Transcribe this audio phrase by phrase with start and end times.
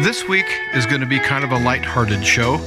[0.00, 2.58] This week is going to be kind of a light-hearted show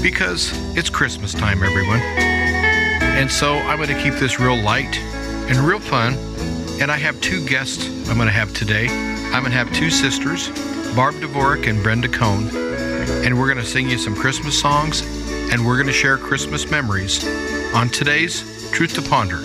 [0.00, 1.98] because it's Christmas time, everyone.
[1.98, 4.96] And so I'm going to keep this real light
[5.50, 6.14] and real fun.
[6.80, 8.86] And I have two guests I'm going to have today.
[8.86, 10.46] I'm going to have two sisters,
[10.94, 12.48] Barb Dvorak and Brenda Cohn.
[13.24, 15.02] And we're going to sing you some Christmas songs
[15.52, 17.26] and we're going to share Christmas memories
[17.74, 19.40] on today's Truth to Ponder.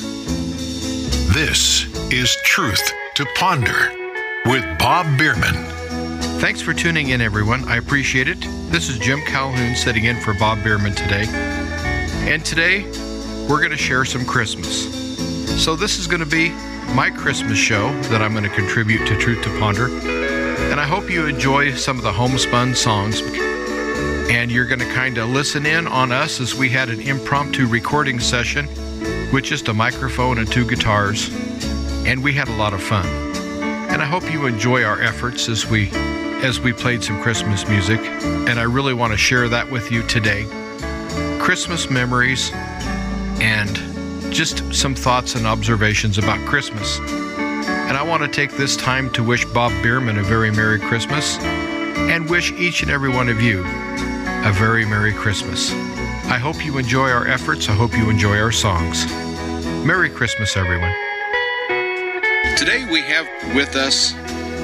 [1.33, 3.91] This is Truth to Ponder
[4.45, 5.82] with Bob Bierman.
[6.43, 7.63] Thanks for tuning in, everyone.
[7.69, 8.41] I appreciate it.
[8.69, 11.23] This is Jim Calhoun sitting in for Bob Bierman today.
[12.29, 12.83] And today,
[13.47, 15.63] we're going to share some Christmas.
[15.63, 16.49] So, this is going to be
[16.93, 19.87] my Christmas show that I'm going to contribute to Truth to Ponder.
[19.87, 23.21] And I hope you enjoy some of the homespun songs.
[24.29, 27.67] And you're going to kind of listen in on us as we had an impromptu
[27.67, 28.67] recording session
[29.31, 31.29] with just a microphone and two guitars.
[32.05, 33.05] And we had a lot of fun.
[33.89, 35.89] And I hope you enjoy our efforts as we
[36.43, 40.03] as we played some Christmas music, and I really want to share that with you
[40.03, 40.45] today.
[41.39, 42.51] Christmas memories
[43.41, 43.77] and
[44.33, 46.99] just some thoughts and observations about Christmas.
[46.99, 51.37] And I want to take this time to wish Bob Bierman a very Merry Christmas
[51.39, 55.71] and wish each and every one of you a very Merry Christmas.
[56.25, 57.69] I hope you enjoy our efforts.
[57.69, 59.05] I hope you enjoy our songs.
[59.85, 60.93] Merry Christmas, everyone.
[62.57, 64.13] Today we have with us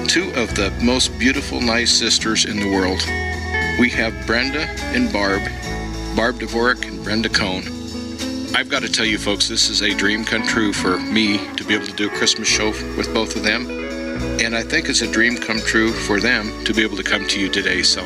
[0.09, 2.99] two of the most beautiful, nice sisters in the world.
[3.79, 5.43] We have Brenda and Barb,
[6.15, 7.61] Barb Dvorak and Brenda Cohn.
[8.55, 11.63] I've got to tell you, folks, this is a dream come true for me to
[11.63, 13.69] be able to do a Christmas show with both of them.
[14.41, 17.27] And I think it's a dream come true for them to be able to come
[17.27, 17.83] to you today.
[17.83, 18.01] So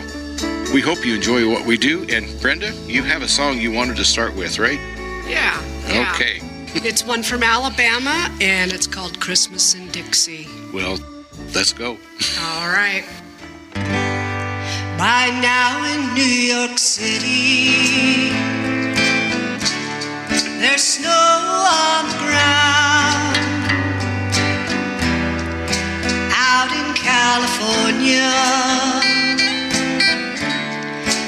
[0.73, 2.05] we hope you enjoy what we do.
[2.09, 4.79] And Brenda, you have a song you wanted to start with, right?
[5.25, 5.57] Yeah.
[5.87, 6.11] yeah.
[6.13, 6.41] Okay.
[6.85, 10.49] it's one from Alabama, and it's called Christmas in Dixie.
[10.73, 10.97] Well,
[11.55, 11.99] Let's go.
[12.41, 13.05] All right.
[14.97, 18.31] By now in New York City,
[20.59, 23.37] there's snow on the ground.
[26.33, 28.33] Out in California,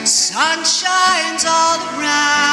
[0.05, 2.44] sun shines all around.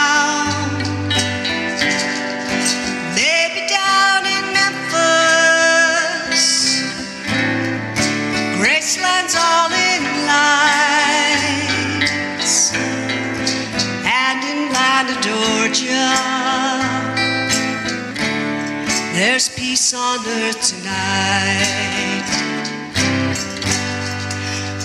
[19.32, 22.28] There's peace on earth tonight.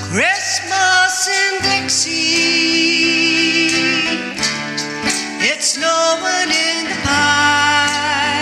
[0.10, 2.08] Christmas in Dixie,
[5.44, 8.40] it's snowing in the pines.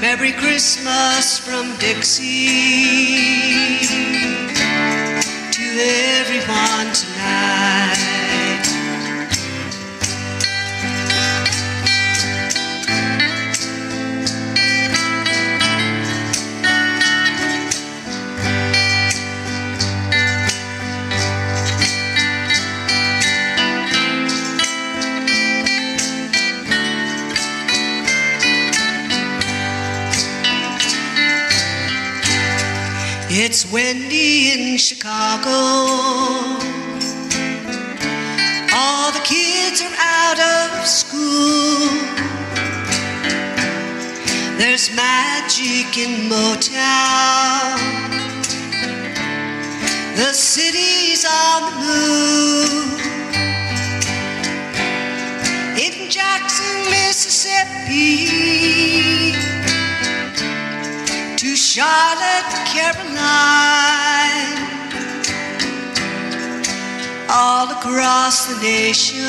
[0.00, 2.46] Merry Christmas from Dixie
[5.50, 5.64] to
[6.20, 7.17] everyone tonight.
[33.60, 35.50] It's windy in Chicago.
[38.72, 41.88] All the kids are out of school.
[44.58, 47.87] There's magic in Motown.
[61.78, 63.22] Charlotte, Carolina,
[67.30, 69.22] all across the nation.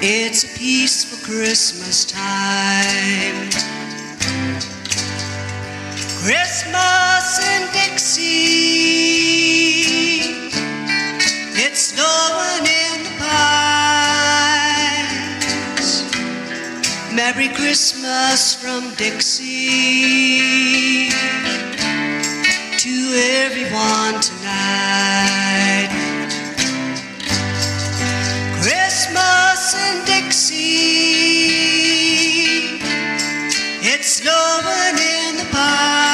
[0.00, 3.50] It's a peaceful Christmas time.
[6.22, 8.22] Christmas in Dixie,
[11.62, 12.77] it's snowing in
[17.30, 20.40] Merry Christmas from Dixie
[22.78, 23.12] to
[23.44, 25.90] everyone tonight.
[28.62, 30.56] Christmas in Dixie,
[33.84, 36.10] it's snowing in the pines.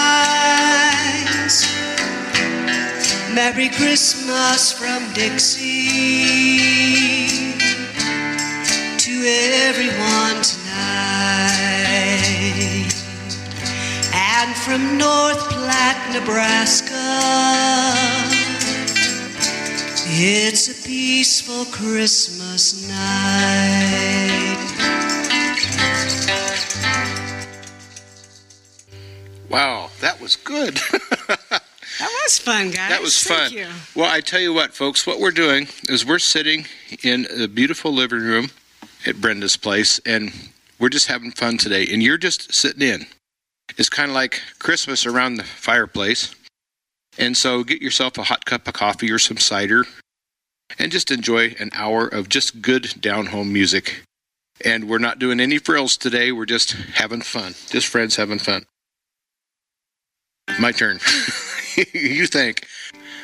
[3.32, 6.24] Merry Christmas from Dixie
[8.98, 9.12] to
[9.68, 10.63] everyone tonight.
[14.46, 16.92] And from North Platte, Nebraska.
[20.06, 24.58] It's a peaceful Christmas night.
[29.48, 30.78] Wow, that was good.
[32.00, 32.90] That was fun, guys.
[32.90, 33.58] That was Thank fun.
[33.58, 33.68] You.
[33.94, 36.66] Well, I tell you what, folks, what we're doing is we're sitting
[37.04, 38.48] in a beautiful living room
[39.06, 40.32] at Brenda's place, and
[40.80, 41.86] we're just having fun today.
[41.92, 43.06] And you're just sitting in.
[43.76, 46.34] It's kind of like Christmas around the fireplace.
[47.18, 49.84] And so get yourself a hot cup of coffee or some cider
[50.78, 54.02] and just enjoy an hour of just good down home music.
[54.64, 56.32] And we're not doing any frills today.
[56.32, 57.54] We're just having fun.
[57.68, 58.64] Just friends having fun.
[60.60, 61.00] My turn.
[61.92, 62.66] you think.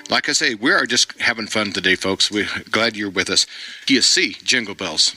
[0.08, 2.30] Like I say, we are just having fun today, folks.
[2.30, 3.46] We're glad you're with us.
[3.86, 5.14] You see, jingle bells.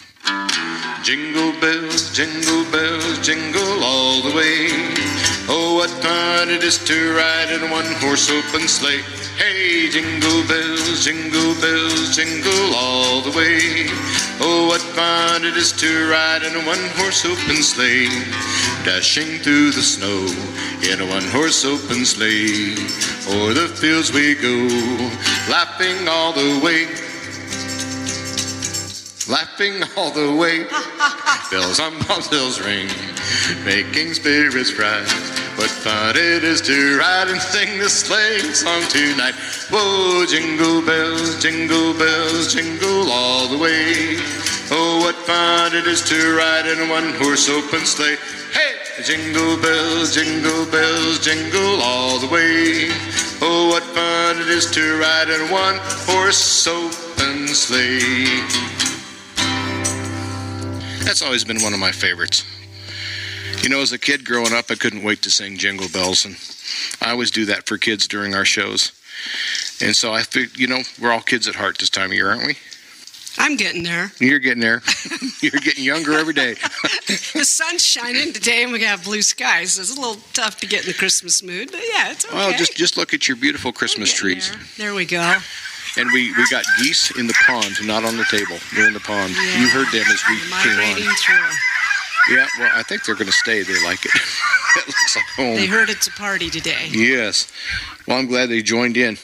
[1.02, 5.13] Jingle bells, jingle bells, jingle all the way.
[5.50, 9.04] Oh, what fun it is to ride in a one horse open sleigh.
[9.36, 13.88] Hey, jingle bells, jingle bells, jingle all the way.
[14.40, 18.08] Oh, what fun it is to ride in a one horse open sleigh.
[18.86, 20.24] Dashing through the snow
[20.90, 22.80] in a one horse open sleigh.
[23.28, 24.56] O'er the fields we go,
[25.52, 27.13] laughing all the way.
[29.30, 30.64] Laughing all the way,
[31.52, 31.98] bells on
[32.30, 32.90] bells ring,
[33.64, 35.08] making spirits bright.
[35.56, 39.36] What fun it is to ride and sing the sleigh song tonight.
[39.72, 44.18] Whoa, jingle bells, jingle bells, jingle all the way.
[44.72, 48.18] Oh, what fun it is to ride in a one horse open sleigh.
[48.52, 48.76] Hey!
[49.06, 52.90] Jingle bells, jingle bells, jingle all the way.
[53.42, 55.80] Oh, what fun it is to ride in a one
[56.12, 58.73] horse open sleigh.
[61.04, 62.46] That's always been one of my favorites.
[63.62, 66.38] You know, as a kid growing up, I couldn't wait to sing Jingle Bells, and
[67.02, 68.92] I always do that for kids during our shows.
[69.82, 72.30] And so I think, you know, we're all kids at heart this time of year,
[72.30, 72.56] aren't we?
[73.38, 74.12] I'm getting there.
[74.20, 74.82] You're getting there.
[75.42, 76.56] You're getting younger every day.
[77.34, 79.74] The sun's shining today, and we got blue skies.
[79.74, 82.36] So it's a little tough to get in the Christmas mood, but yeah, it's okay.
[82.36, 84.52] Well, just just look at your beautiful Christmas trees.
[84.52, 84.60] There.
[84.78, 85.38] There we go.
[85.98, 88.58] And we, we got geese in the pond, not on the table.
[88.76, 89.30] They're in the pond.
[89.32, 91.16] You heard them as we came Migrating on.
[91.16, 92.36] through.
[92.36, 93.62] Yeah, well, I think they're going to stay.
[93.64, 94.12] They like it.
[94.78, 95.56] it looks like home.
[95.56, 96.88] They heard it's a party today.
[96.90, 97.52] Yes.
[98.08, 99.18] Well, I'm glad they joined in.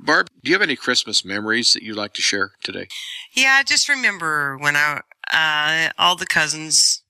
[0.00, 2.86] Barb, do you have any Christmas memories that you'd like to share today?
[3.34, 5.00] Yeah, I just remember when I
[5.32, 7.02] uh, all the cousins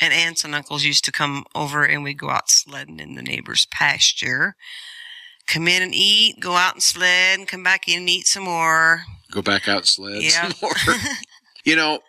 [0.00, 3.22] and aunts and uncles used to come over and we'd go out sledding in the
[3.22, 4.56] neighbor's pasture.
[5.46, 8.44] Come in and eat, go out and sled, and come back in and eat some
[8.44, 9.02] more.
[9.30, 10.48] Go back out and sled Yeah.
[10.48, 10.96] some more.
[11.64, 12.00] you know,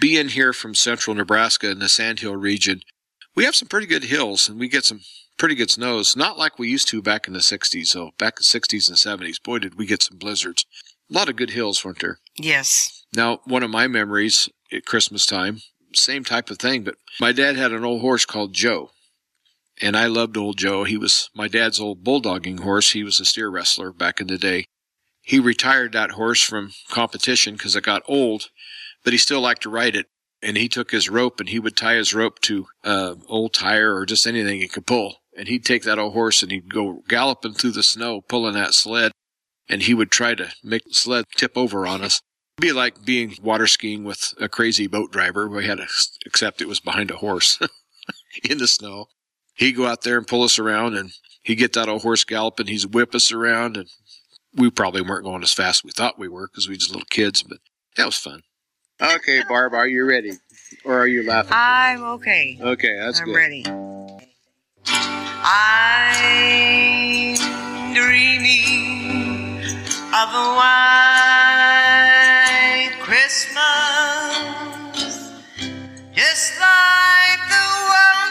[0.00, 2.80] being here from central Nebraska in the Sandhill region,
[3.34, 5.00] we have some pretty good hills and we get some
[5.38, 6.16] pretty good snows.
[6.16, 8.10] Not like we used to back in the 60s, though.
[8.18, 10.66] Back in the 60s and 70s, boy, did we get some blizzards.
[11.10, 12.18] A lot of good hills, weren't there?
[12.36, 13.04] Yes.
[13.14, 15.60] Now, one of my memories at Christmas time,
[15.94, 18.90] same type of thing, but my dad had an old horse called Joe.
[19.82, 20.84] And I loved old Joe.
[20.84, 22.92] He was my dad's old bulldogging horse.
[22.92, 24.66] He was a steer wrestler back in the day.
[25.22, 28.48] He retired that horse from competition because it got old,
[29.04, 30.06] but he still liked to ride it.
[30.40, 33.94] And he took his rope and he would tie his rope to uh, old tire
[33.94, 35.16] or just anything he could pull.
[35.36, 38.74] And he'd take that old horse and he'd go galloping through the snow, pulling that
[38.74, 39.12] sled.
[39.68, 42.20] And he would try to make the sled tip over on us
[42.58, 45.48] It'd be like being water skiing with a crazy boat driver.
[45.48, 45.86] We had to
[46.26, 47.58] accept it was behind a horse
[48.48, 49.06] in the snow.
[49.54, 52.66] He'd go out there and pull us around and he'd get that old horse galloping.
[52.68, 53.88] He'd whip us around and
[54.54, 56.90] we probably weren't going as fast as we thought we were because we were just
[56.90, 57.58] little kids, but
[57.96, 58.42] that was fun.
[59.00, 60.32] Okay, Barb, are you ready?
[60.84, 61.52] Or are you laughing?
[61.54, 62.58] I'm okay.
[62.60, 63.36] Okay, that's I'm good.
[63.36, 63.64] ready.
[66.54, 67.34] I'm
[67.94, 69.58] dreaming
[70.14, 70.54] of a
[71.74, 73.58] white Christmas,
[76.14, 78.21] just like the ones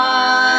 [0.06, 0.55] of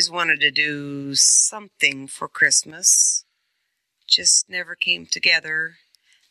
[0.00, 3.24] always wanted to do something for Christmas.
[4.08, 5.74] Just never came together.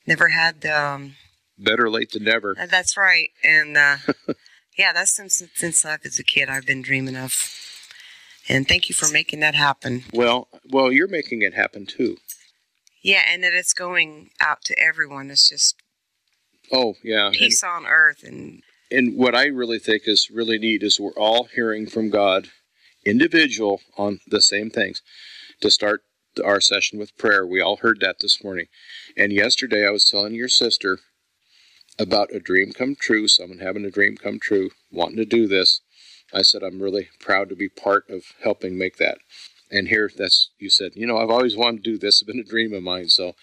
[0.07, 0.75] Never had the.
[0.75, 1.15] Um,
[1.55, 2.55] Better late than never.
[2.59, 3.29] uh, that's right.
[3.43, 3.97] And uh,
[4.77, 6.49] yeah, that's since since I was a kid.
[6.49, 7.35] I've been dreaming of.
[8.47, 10.03] And thank you for making that happen.
[10.13, 12.17] Well, well, you're making it happen too.
[13.03, 15.29] Yeah, and that it's going out to everyone.
[15.29, 15.75] It's just
[16.71, 17.27] Oh, yeah.
[17.27, 21.11] And, peace on earth, and and what I really think is really neat is we're
[21.11, 22.47] all hearing from God,
[23.05, 25.01] individual on the same things.
[25.61, 26.03] To start
[26.43, 28.67] our session with prayer, we all heard that this morning.
[29.17, 30.99] And yesterday, I was telling your sister
[31.97, 35.81] about a dream come true, someone having a dream come true, wanting to do this.
[36.33, 39.17] I said, I'm really proud to be part of helping make that.
[39.71, 42.21] And here, that's, you said, you know, I've always wanted to do this.
[42.21, 43.09] It's been a dream of mine.
[43.09, 43.33] So,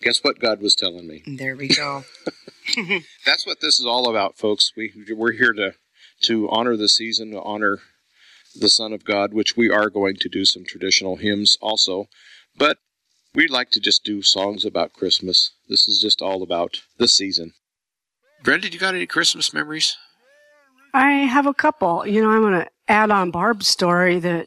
[0.00, 1.22] guess what God was telling me?
[1.26, 2.04] there we go.
[3.26, 4.72] That's what this is all about, folks.
[4.76, 5.74] We, we're here to,
[6.22, 7.80] to honor the season, to honor
[8.54, 12.06] the Son of God, which we are going to do some traditional hymns also.
[12.56, 12.78] But
[13.34, 15.50] we'd like to just do songs about Christmas.
[15.68, 17.52] This is just all about the season.
[18.42, 19.96] Brenda, you got any Christmas memories?
[20.92, 22.06] I have a couple.
[22.06, 24.46] You know, I'm going to add on Barb's story that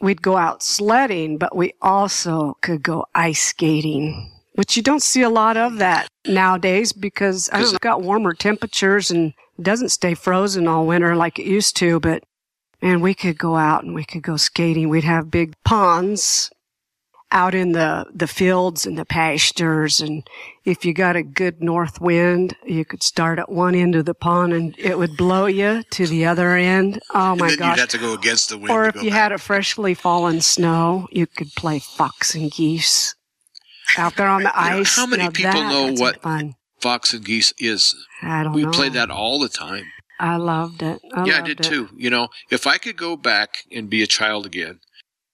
[0.00, 5.22] we'd go out sledding, but we also could go ice skating, which you don't see
[5.22, 10.14] a lot of that nowadays because I don't know, got warmer temperatures and doesn't stay
[10.14, 12.00] frozen all winter like it used to.
[12.00, 12.24] But
[12.82, 14.88] man, we could go out and we could go skating.
[14.88, 16.50] We'd have big ponds
[17.32, 20.00] out in the, the fields and the pastures.
[20.00, 20.26] And
[20.64, 24.14] if you got a good north wind, you could start at one end of the
[24.14, 27.00] pond and it would blow you to the other end.
[27.12, 28.70] Oh my and then you'd have to go against the wind.
[28.70, 29.18] Or if you back.
[29.18, 33.14] had a freshly fallen snow, you could play fox and geese
[33.98, 34.94] out there on the ice.
[34.96, 36.54] how many Now people that know what- fun.
[36.78, 37.96] Fox and Geese is.
[38.22, 38.56] I don't know.
[38.56, 38.70] We know.
[38.70, 39.86] played that all the time.
[40.18, 41.00] I loved it.
[41.14, 41.64] I yeah, I did it.
[41.64, 41.88] too.
[41.96, 44.80] You know, if I could go back and be a child again,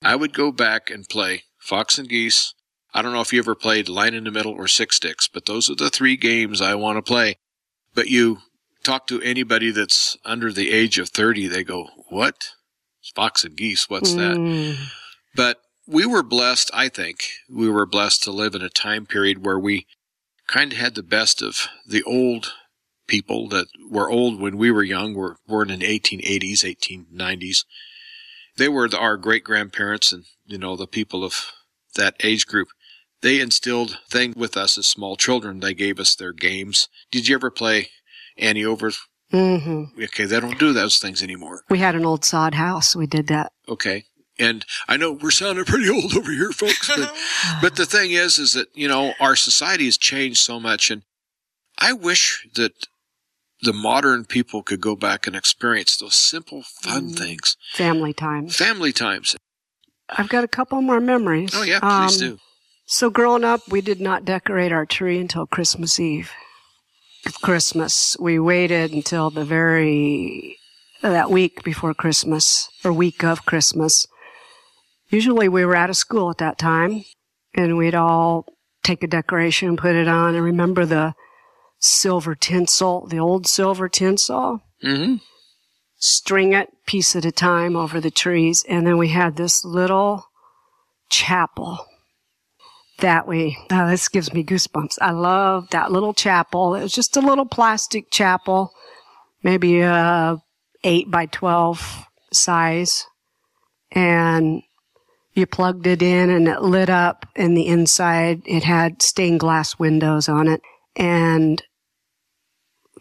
[0.03, 2.55] I would go back and play Fox and Geese.
[2.95, 5.47] I don't know if you ever played Line in the Middle or Six Sticks, but
[5.47, 7.37] those are the three games I want to play.
[7.95, 8.39] But you
[8.83, 12.51] talk to anybody that's under the age of 30, they go, What?
[13.15, 14.37] Fox and Geese, what's that?
[14.37, 14.77] Mm.
[15.35, 19.45] But we were blessed, I think, we were blessed to live in a time period
[19.45, 19.87] where we
[20.47, 22.53] kind of had the best of the old
[23.13, 27.67] people that were old when we were young, were born in the 1880s, 1890s.
[28.57, 31.53] They were the, our great grandparents and, you know, the people of
[31.95, 32.69] that age group.
[33.21, 35.61] They instilled things with us as small children.
[35.61, 36.89] They gave us their games.
[37.11, 37.91] Did you ever play
[38.39, 38.93] Annie over?
[39.31, 41.65] hmm Okay, they don't do those things anymore.
[41.69, 42.97] We had an old sod house.
[42.97, 43.53] We did that.
[43.69, 44.05] Okay.
[44.39, 47.15] And I know we're sounding pretty old over here, folks, but,
[47.61, 50.91] but the thing is, is that, you know, our society has changed so much.
[50.91, 51.03] And
[51.79, 52.73] I wish that
[53.63, 57.17] the modern people could go back and experience those simple, fun Mm.
[57.19, 57.57] things.
[57.75, 58.57] Family times.
[58.57, 59.37] Family times.
[60.09, 61.51] I've got a couple more memories.
[61.55, 62.39] Oh, yeah, please Um, do.
[62.87, 66.31] So growing up, we did not decorate our tree until Christmas Eve.
[67.25, 68.17] of Christmas.
[68.19, 70.59] We waited until the very
[71.03, 74.07] that week before Christmas or week of Christmas.
[75.09, 77.05] Usually we were out of school at that time
[77.55, 78.47] and we'd all
[78.83, 81.15] take a decoration and put it on and remember the
[81.83, 84.63] silver tinsel, the old silver tinsel.
[84.83, 85.17] Mm-hmm.
[85.97, 88.65] String it piece at a time over the trees.
[88.69, 90.25] And then we had this little
[91.11, 91.87] chapel
[92.99, 94.99] that we, oh, this gives me goosebumps.
[95.01, 96.75] I love that little chapel.
[96.75, 98.73] It was just a little plastic chapel,
[99.43, 100.39] maybe a
[100.85, 103.07] eight by 12 size.
[103.91, 104.63] And
[105.35, 109.79] you plugged it in and it lit up and the inside it had stained glass
[109.79, 110.61] windows on it
[110.97, 111.63] and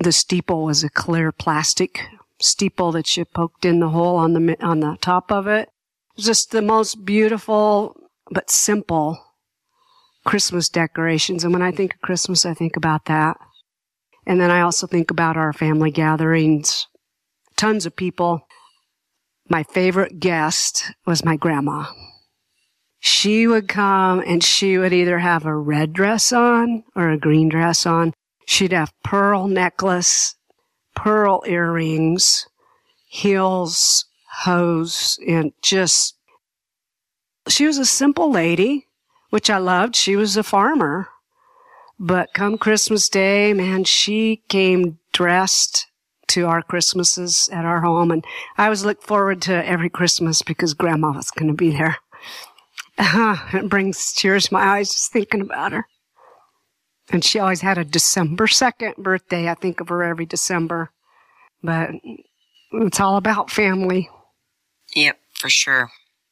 [0.03, 2.01] the steeple was a clear plastic
[2.39, 5.69] steeple that you poked in the hole on the on the top of it.
[6.17, 7.95] Just the most beautiful
[8.29, 9.19] but simple
[10.25, 11.43] Christmas decorations.
[11.43, 13.37] And when I think of Christmas, I think about that.
[14.25, 16.87] And then I also think about our family gatherings.
[17.55, 18.47] Tons of people.
[19.49, 21.85] My favorite guest was my grandma.
[22.99, 27.49] She would come and she would either have a red dress on or a green
[27.49, 28.13] dress on.
[28.51, 30.35] She'd have pearl necklace,
[30.93, 32.49] pearl earrings,
[33.07, 34.03] heels,
[34.43, 36.17] hose, and just,
[37.47, 38.87] she was a simple lady,
[39.29, 39.95] which I loved.
[39.95, 41.07] She was a farmer.
[41.97, 45.87] But come Christmas Day, man, she came dressed
[46.27, 48.11] to our Christmases at our home.
[48.11, 48.25] And
[48.57, 51.99] I always look forward to every Christmas because grandma was going to be there.
[52.99, 55.85] it brings tears to my eyes just thinking about her.
[57.11, 59.49] And she always had a December 2nd birthday.
[59.49, 60.91] I think of her every December.
[61.61, 61.91] But
[62.73, 64.09] it's all about family.
[64.95, 65.89] Yep, for sure.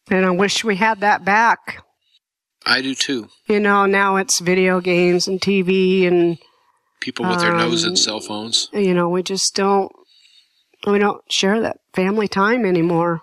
[0.09, 1.83] And I wish we had that back.
[2.65, 3.29] I do too.
[3.48, 6.38] You know, now it's video games and TV and
[7.00, 8.69] People with their nose in Um, cell phones.
[8.74, 9.91] you know, we just don't
[10.86, 13.22] we don't share that family time anymore.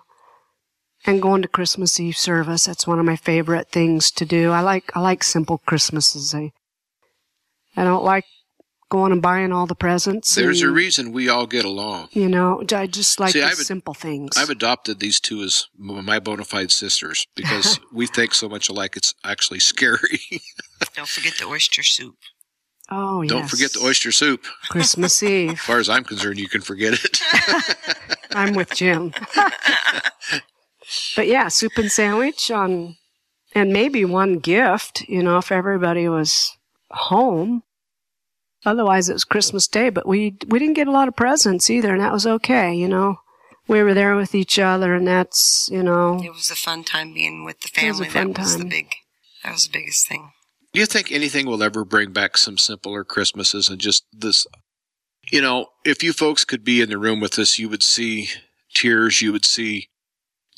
[1.05, 4.51] And going to Christmas Eve service, that's one of my favorite things to do.
[4.51, 6.33] I like I like simple Christmases.
[6.33, 6.51] I
[7.77, 8.25] I don't like
[8.89, 10.33] going and buying all the presents.
[10.33, 12.07] There's a reason we all get along.
[12.13, 14.35] you know, I just like See, the I've- simple things.
[14.37, 18.95] I've adopted these two as my bona fide sisters because we think so much alike.
[18.97, 20.19] It's actually scary.
[20.95, 22.15] Don't forget the oyster soup.
[22.89, 23.29] oh, yes.
[23.29, 24.45] Don't forget the oyster soup.
[24.69, 25.51] Christmas Eve.
[25.51, 27.21] As far as I'm concerned, you can forget it.
[28.31, 29.13] I'm with Jim.
[31.15, 32.95] but yeah, soup and sandwich on,
[33.53, 36.55] and maybe one gift, you know, if everybody was
[36.91, 37.63] home.
[38.67, 41.93] Otherwise, it was Christmas Day, but we we didn't get a lot of presents either,
[41.93, 43.19] and that was okay, you know.
[43.69, 47.13] We were there with each other, and that's you know, It was a fun time
[47.13, 48.09] being with the It was a family.
[48.09, 48.69] fun that was the time.
[48.69, 48.91] big.
[49.43, 50.31] That was the biggest thing.
[50.73, 54.45] Do you think anything will ever bring back some simpler Christmases and just this?
[55.31, 58.29] You know, if you folks could be in the room with us, you would see
[58.73, 59.21] tears.
[59.21, 59.89] You would see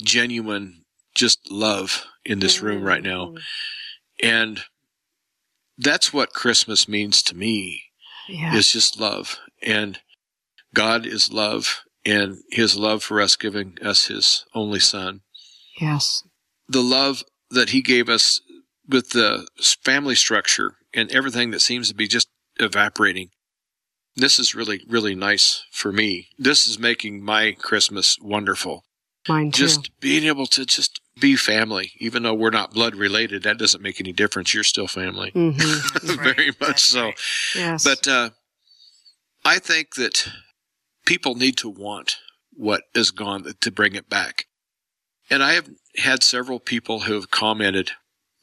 [0.02, 3.26] genuine, just love in this room right now.
[3.26, 3.40] Mm.
[4.22, 4.60] And
[5.78, 7.82] that's what Christmas means to me.
[8.30, 9.38] Yeah, is just love.
[9.62, 9.98] And
[10.74, 15.20] God is love and his love for us giving us his only son.
[15.80, 16.22] yes,
[16.68, 18.40] The love that he gave us
[18.88, 19.46] with the
[19.84, 23.30] family structure and everything that seems to be just evaporating.
[24.16, 26.28] This is really, really nice for me.
[26.38, 28.84] This is making my Christmas wonderful.
[29.28, 29.64] Mine too.
[29.64, 33.82] Just being able to just be family, even though we're not blood related, that doesn't
[33.82, 34.54] make any difference.
[34.54, 35.30] You're still family.
[35.30, 36.36] hmm That's right.
[36.36, 37.04] Very much That's so.
[37.06, 37.20] right.
[37.54, 38.30] Yes, But uh,
[39.44, 40.28] I think that
[41.06, 42.16] people need to want
[42.52, 44.46] what is gone to bring it back.
[45.30, 47.92] And I have had several people who have commented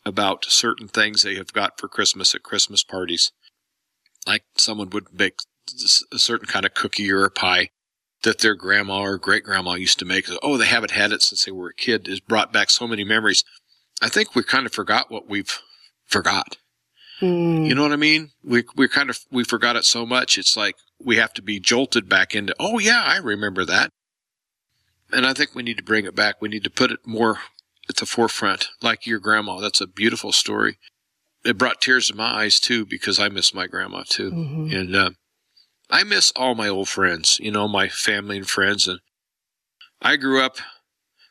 [0.06, 3.32] about certain things they have got for Christmas at Christmas parties.
[4.26, 5.40] Like someone would make
[6.14, 7.70] a certain kind of cookie or a pie
[8.24, 10.26] that their grandma or great grandma used to make.
[10.42, 12.08] Oh, they haven't had it since they were a kid.
[12.08, 13.44] It's brought back so many memories.
[14.02, 15.60] I think we kind of forgot what we've
[16.06, 16.58] forgot.
[17.22, 18.32] Mm, You know what I mean?
[18.44, 20.38] We we kind of we forgot it so much.
[20.38, 22.54] It's like we have to be jolted back into.
[22.60, 23.90] Oh yeah, I remember that.
[25.12, 26.42] And I think we need to bring it back.
[26.42, 27.40] We need to put it more
[27.90, 29.60] at the forefront, like your grandma.
[29.60, 30.78] That's a beautiful story.
[31.46, 34.76] It brought tears to my eyes too because I miss my grandma too, mhm.
[34.78, 35.10] and uh,
[35.90, 37.40] I miss all my old friends.
[37.42, 38.88] You know, my family and friends.
[38.88, 39.00] And
[40.02, 40.58] I grew up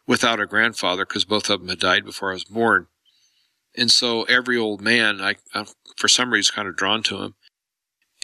[0.07, 2.87] without a grandfather because both of them had died before I was born.
[3.77, 5.67] And so every old man, I, I
[5.97, 7.35] for some reason kind of drawn to him.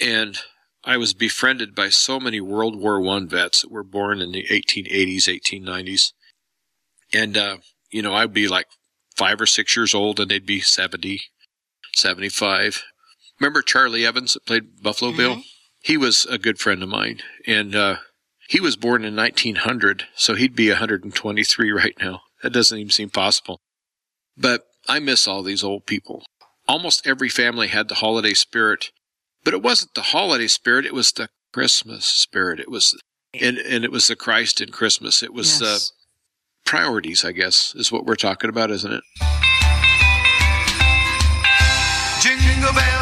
[0.00, 0.38] And
[0.84, 4.46] I was befriended by so many World War One vets that were born in the
[4.50, 6.12] 1880s, 1890s.
[7.12, 7.58] And, uh,
[7.90, 8.66] you know, I'd be like
[9.14, 11.20] five or six years old and they'd be 70,
[11.94, 12.82] 75.
[13.38, 15.42] Remember Charlie Evans that played Buffalo Bill?
[15.82, 17.96] He was a good friend of mine, and uh,
[18.48, 22.20] he was born in 1900, so he'd be 123 right now.
[22.42, 23.60] That doesn't even seem possible.
[24.36, 26.24] But I miss all these old people.
[26.68, 28.90] Almost every family had the holiday spirit,
[29.44, 32.60] but it wasn't the holiday spirit, it was the Christmas spirit.
[32.60, 32.98] It was
[33.40, 35.22] and, and it was the Christ in Christmas.
[35.22, 35.92] It was uh, Yes.
[36.66, 39.02] priorities, I guess, is what we're talking about, isn't it?
[42.20, 43.01] Jingle bell,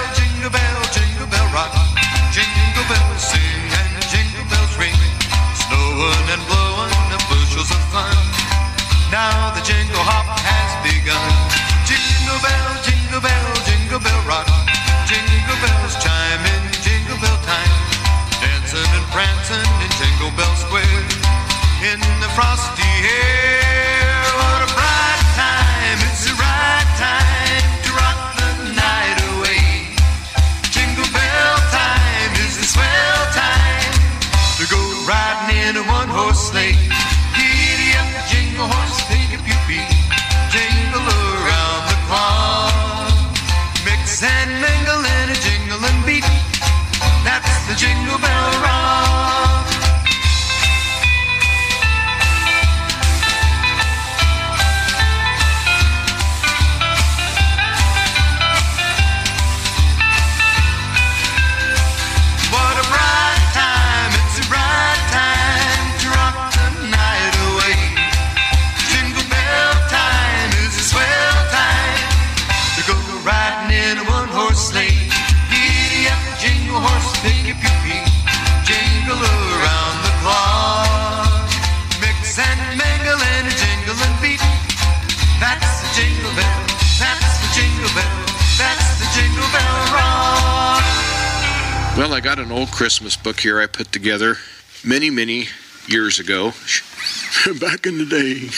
[93.01, 94.37] Christmas book here I put together
[94.85, 95.47] many, many
[95.87, 96.49] years ago,
[97.59, 98.51] back in the day.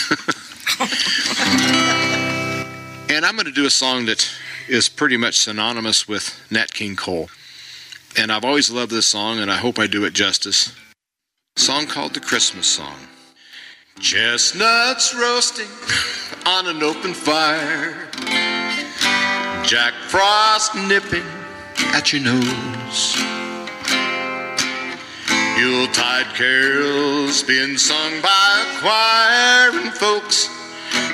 [3.14, 4.28] and I'm going to do a song that
[4.66, 7.30] is pretty much synonymous with Nat King Cole.
[8.18, 10.74] And I've always loved this song, and I hope I do it justice.
[11.56, 12.98] A song called The Christmas Song.
[14.00, 15.68] Chestnuts roasting
[16.46, 18.10] on an open fire.
[19.62, 21.22] Jack Frost nipping
[21.94, 23.41] at your nose.
[25.58, 30.48] Yuletide carols being sung by a choir and folks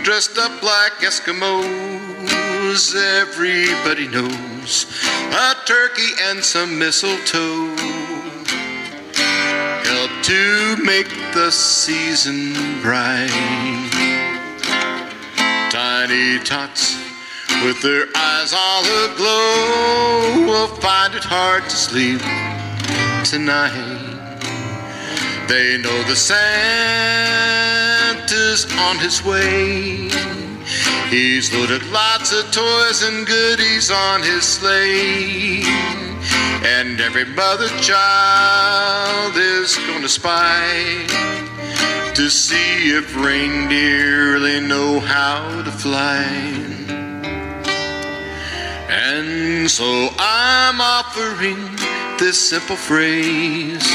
[0.03, 2.94] dressed up like Eskimos.
[2.94, 4.87] Everybody knows
[5.33, 7.77] a turkey and some mistletoe
[9.88, 13.29] help to make the season bright.
[15.70, 16.96] Tiny tots
[17.64, 22.20] with their eyes all aglow will find it hard to sleep
[23.24, 24.07] tonight.
[25.48, 26.38] They know the Santa's
[28.80, 30.11] on his way.
[31.08, 35.62] He's loaded lots of toys and goodies on his sleigh.
[36.76, 41.06] And every mother child is gonna spy
[42.14, 46.26] to see if reindeer really know how to fly.
[48.90, 51.74] And so I'm offering
[52.18, 53.88] this simple phrase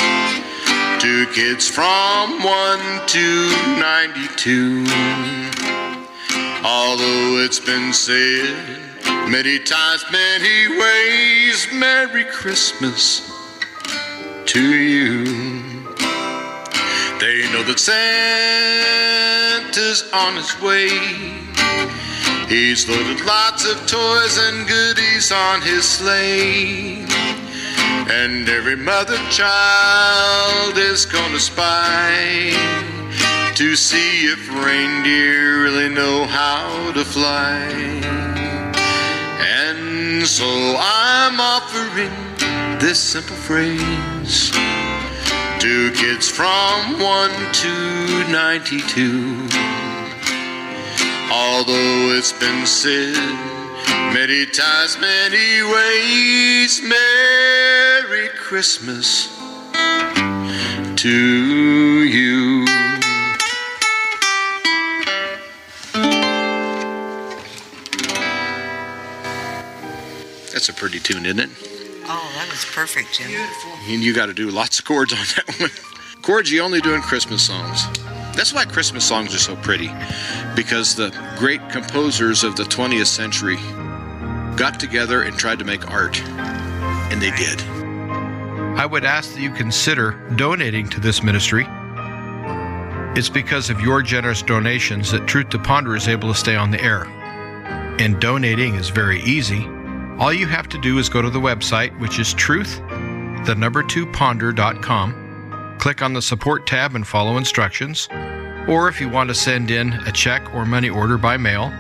[1.04, 4.86] to kids from 1 to 92.
[6.64, 8.80] Although it's been said
[9.30, 13.30] many times, many ways, Merry Christmas
[14.46, 15.26] to you.
[17.20, 18.00] They know that Santa's
[20.14, 20.88] on his way.
[22.48, 27.06] He's loaded lots of toys and goodies on his sleigh.
[28.10, 32.52] And every mother child is gonna spy
[33.56, 37.68] to see if reindeer really know how to fly.
[39.40, 40.46] And so
[40.80, 42.12] I'm offering
[42.80, 44.52] this simple phrase
[45.60, 49.48] to kids from 1 to 92.
[51.32, 53.53] Although it's been said
[54.14, 59.28] many times, many ways, Merry Christmas
[60.96, 62.64] to you.
[70.52, 71.50] That's a pretty tune, isn't it?
[72.06, 73.28] Oh, that was perfect, Jim.
[73.30, 73.72] Beautiful.
[73.88, 76.22] And you got to do lots of chords on that one.
[76.22, 77.88] chords you only do in Christmas songs.
[78.36, 79.90] That's why Christmas songs are so pretty,
[80.56, 83.58] because the great composers of the 20th century
[84.56, 87.62] got together and tried to make art, and they did.
[88.78, 91.66] I would ask that you consider donating to this ministry.
[93.16, 96.72] It's because of your generous donations that Truth to Ponder is able to stay on
[96.72, 97.06] the air.
[98.00, 99.68] And donating is very easy.
[100.18, 102.82] All you have to do is go to the website, which is truth,
[103.46, 105.76] the number two ponder.com.
[105.80, 108.08] Click on the support tab and follow instructions.
[108.68, 111.72] Or if you want to send in a check or money order by mail,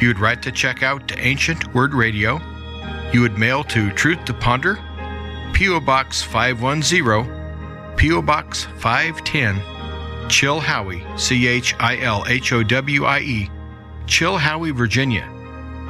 [0.00, 2.40] you would write the check out to Ancient Word Radio.
[3.12, 4.78] You would mail to Truth to Ponder,
[5.52, 5.80] P.O.
[5.80, 8.22] Box 510, P.O.
[8.22, 9.56] Box 510,
[10.28, 13.50] Chilhowie, C H I L H O W I E,
[14.06, 15.28] Chilhowie, Virginia.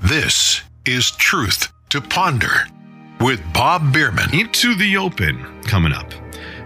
[0.03, 2.67] This is Truth to Ponder
[3.21, 4.35] with Bob Bierman.
[4.35, 6.13] Into the Open coming up.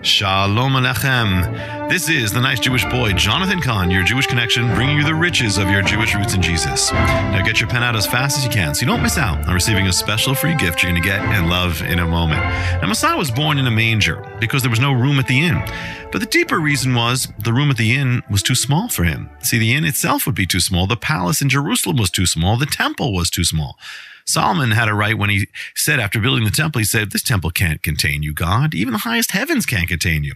[0.03, 1.89] Shalom Alechem.
[1.89, 5.59] This is the nice Jewish boy, Jonathan Cahn, your Jewish connection, bringing you the riches
[5.59, 6.91] of your Jewish roots in Jesus.
[6.93, 9.47] Now get your pen out as fast as you can so you don't miss out
[9.47, 12.41] on receiving a special free gift you're going to get and love in a moment.
[12.83, 15.63] Now, Messiah was born in a manger because there was no room at the inn.
[16.11, 19.31] But the deeper reason was the room at the inn was too small for him.
[19.39, 20.89] See, the inn itself would be too small.
[20.89, 22.57] The palace in Jerusalem was too small.
[22.57, 23.79] The temple was too small.
[24.27, 27.51] Solomon had it right when he said, after building the temple, he said, This temple
[27.51, 28.75] can't contain you, God.
[28.75, 30.35] Even the highest heavens can't contain you.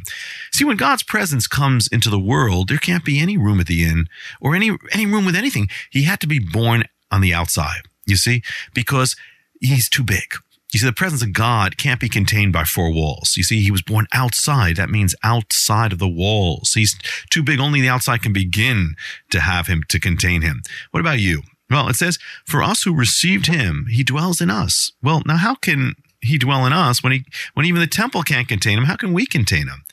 [0.53, 3.85] See, when God's presence comes into the world, there can't be any room at the
[3.85, 4.09] inn
[4.41, 5.69] or any, any room with anything.
[5.91, 8.43] He had to be born on the outside, you see,
[8.75, 9.17] because
[9.61, 10.35] he's too big.
[10.73, 13.35] You see, the presence of God can't be contained by four walls.
[13.37, 14.77] You see, he was born outside.
[14.77, 16.73] That means outside of the walls.
[16.75, 16.99] He's
[17.31, 17.61] too big.
[17.61, 18.95] Only the outside can begin
[19.31, 20.63] to have him, to contain him.
[20.91, 21.43] What about you?
[21.69, 24.93] Well, it says, for us who received him, he dwells in us.
[25.03, 27.25] Well, now how can he dwell in us when he,
[27.55, 28.85] when even the temple can't contain him?
[28.85, 29.85] How can we contain him?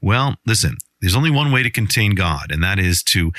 [0.00, 3.32] Well, listen, there's only one way to contain God, and that is to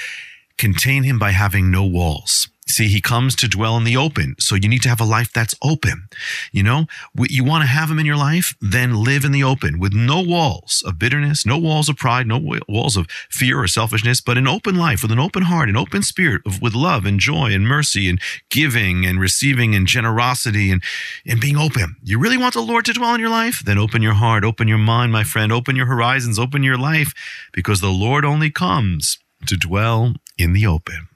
[0.57, 2.47] contain him by having no walls.
[2.65, 4.35] See, he comes to dwell in the open.
[4.39, 6.07] So you need to have a life that's open.
[6.51, 9.79] You know, you want to have him in your life, then live in the open
[9.79, 14.21] with no walls of bitterness, no walls of pride, no walls of fear or selfishness,
[14.21, 17.19] but an open life with an open heart, an open spirit of, with love and
[17.19, 20.81] joy and mercy and giving and receiving and generosity and,
[21.27, 21.97] and being open.
[22.01, 23.61] You really want the Lord to dwell in your life?
[23.63, 27.13] Then open your heart, open your mind, my friend, open your horizons, open your life
[27.51, 31.09] because the Lord only comes to dwell in the open.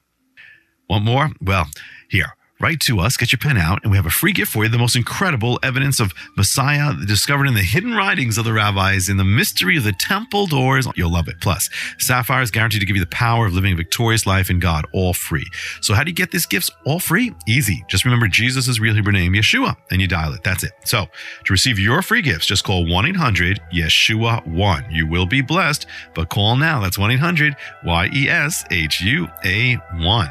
[0.89, 1.29] Want more?
[1.41, 1.65] Well,
[2.09, 2.36] here.
[2.59, 4.69] Write to us, get your pen out, and we have a free gift for you
[4.69, 9.17] the most incredible evidence of Messiah discovered in the hidden writings of the rabbis in
[9.17, 10.87] the mystery of the temple doors.
[10.95, 11.39] You'll love it.
[11.39, 14.59] Plus, Sapphire is guaranteed to give you the power of living a victorious life in
[14.59, 15.45] God, all free.
[15.81, 17.31] So, how do you get these gifts all free?
[17.47, 17.85] Easy.
[17.87, 20.43] Just remember Jesus' real Hebrew name, Yeshua, and you dial it.
[20.43, 20.71] That's it.
[20.83, 21.05] So,
[21.45, 24.85] to receive your free gifts, just call 1 800 Yeshua 1.
[24.89, 26.81] You will be blessed, but call now.
[26.81, 30.29] That's 1 800 Y E S H U A 1.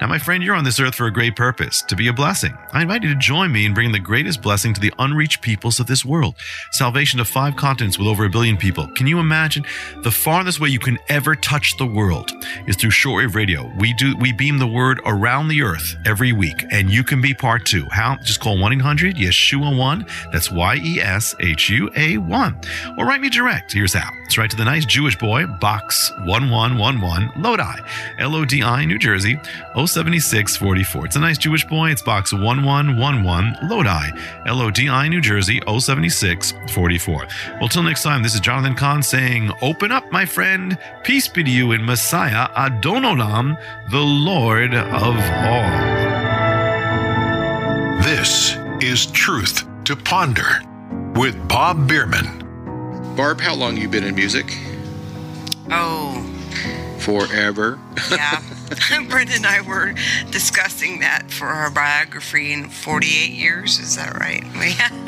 [0.00, 2.56] Now, my friend, you're on this earth for a great purpose to be a blessing.
[2.72, 5.80] I invite you to join me in bringing the greatest blessing to the unreached peoples
[5.80, 6.34] of this world.
[6.72, 8.88] Salvation to five continents with over a billion people.
[8.88, 9.64] Can you imagine?
[10.02, 12.32] The farthest way you can ever touch the world
[12.66, 13.70] is through shortwave radio.
[13.78, 17.34] We do we beam the word around the earth every week, and you can be
[17.34, 17.86] part two.
[17.90, 18.16] How?
[18.16, 20.06] Just call 1-800 Yeshua 1.
[20.32, 22.60] That's Y-E-S-H-U-A 1.
[22.98, 23.72] Or write me direct.
[23.72, 24.10] Here's how.
[24.24, 27.80] It's right to the nice Jewish boy, box 1111, Lodi,
[28.18, 29.40] L-O-D-I, New Jersey,
[29.74, 31.06] 07644.
[31.06, 31.90] It's a nice Jewish boy.
[31.90, 34.10] It's box 1111, Lodi,
[34.46, 37.26] L O D I, New Jersey, 07644.
[37.60, 40.78] Well, till next time, this is Jonathan Cahn saying, Open up, my friend.
[41.02, 43.58] Peace be to you in Messiah, Adon Olam,
[43.90, 45.98] the Lord of all.
[48.02, 50.62] This is Truth to Ponder
[51.14, 52.44] with Bob Bierman.
[53.16, 54.56] Barb, how long you been in music?
[55.70, 56.22] Oh,
[57.00, 57.78] Forever.
[58.10, 58.42] yeah.
[59.08, 59.94] Brenda and I were
[60.30, 63.78] discussing that for our biography in 48 years.
[63.78, 64.44] Is that right?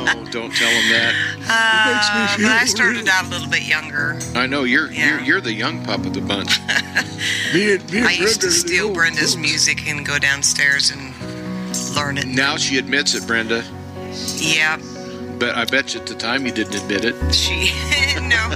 [0.00, 1.14] Oh, don't tell them that.
[1.48, 4.18] Uh, but I started out a little bit younger.
[4.36, 5.16] I know you're Yeah.
[5.16, 6.60] you're, you're the young pup of the bunch.
[6.68, 11.14] I used to steal Brenda's music and go downstairs and
[11.96, 12.26] learn it.
[12.28, 13.64] now she admits it, Brenda.
[14.36, 14.76] Yeah,
[15.38, 17.14] But I bet you at the time you didn't admit it.
[17.34, 17.70] she
[18.22, 18.54] no.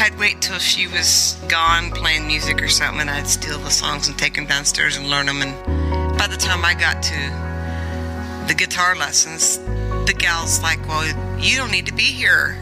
[0.00, 4.08] I'd wait till she was gone playing music or something, and I'd steal the songs
[4.08, 5.42] and take them downstairs and learn them.
[5.42, 9.58] And by the time I got to the guitar lessons,
[10.06, 11.04] the gal's like, "Well,
[11.38, 12.56] you don't need to be here."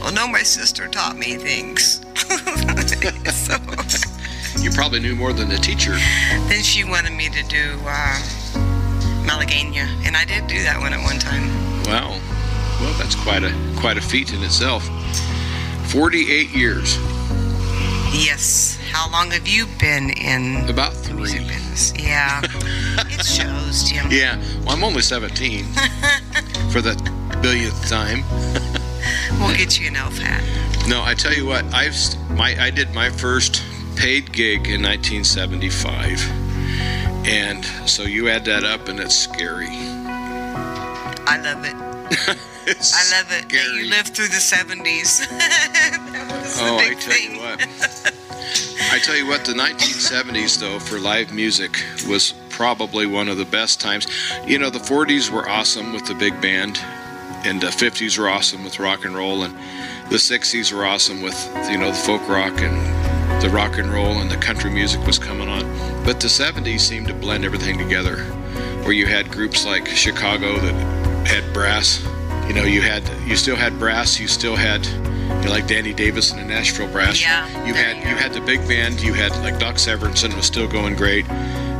[0.00, 2.00] Well, no, my sister taught me things.
[3.32, 3.56] so
[4.60, 5.92] You probably knew more than the teacher.
[6.48, 8.18] then she wanted me to do uh,
[9.26, 11.48] Malagueña, and I did do that one at one time.
[11.84, 12.18] Wow.
[12.82, 14.82] Well, that's quite a quite a feat in itself.
[15.90, 16.96] Forty-eight years.
[18.12, 18.78] Yes.
[18.90, 21.22] How long have you been in About three.
[21.22, 21.94] business?
[21.98, 22.42] Yeah.
[22.44, 24.06] it shows, Jim.
[24.10, 25.64] Yeah, well, I'm only 17
[26.70, 26.94] for the
[27.40, 28.22] billionth time.
[29.40, 30.44] We'll get you an elf hat.
[30.88, 31.96] No, I tell you what, I've
[32.30, 33.62] my I did my first
[33.96, 36.20] paid gig in 1975,
[37.26, 39.66] and so you add that up, and it's scary.
[41.26, 42.38] I love it.
[42.66, 43.84] I love it that scary.
[43.84, 45.28] you lived through the 70s.
[45.38, 47.32] that was the Oh, I tell thing.
[47.34, 47.60] you what.
[48.92, 53.44] I tell you what, the 1970s though for live music was probably one of the
[53.44, 54.06] best times.
[54.46, 56.78] You know, the 40s were awesome with the big band,
[57.44, 59.54] and the 50s were awesome with rock and roll, and
[60.10, 61.34] the 60s were awesome with
[61.70, 65.18] you know the folk rock and the rock and roll and the country music was
[65.18, 65.62] coming on.
[66.04, 68.18] But the 70s seemed to blend everything together,
[68.84, 72.04] where you had groups like Chicago that had brass.
[72.52, 75.94] You know, you had you still had brass, you still had you know, like Danny
[75.94, 77.18] Davis and the Nashville Brass.
[77.18, 79.00] Yeah, You had you you had the big band.
[79.00, 81.24] You had like Doc Severinsen was still going great.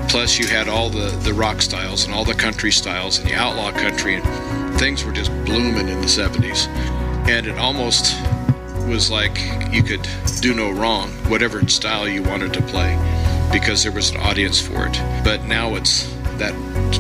[0.09, 3.35] Plus, you had all the the rock styles and all the country styles and the
[3.35, 6.69] outlaw country, and things were just blooming in the '70s.
[7.29, 8.17] And it almost
[8.89, 9.39] was like
[9.71, 10.09] you could
[10.41, 12.97] do no wrong, whatever style you wanted to play,
[13.53, 14.99] because there was an audience for it.
[15.23, 16.55] But now it's that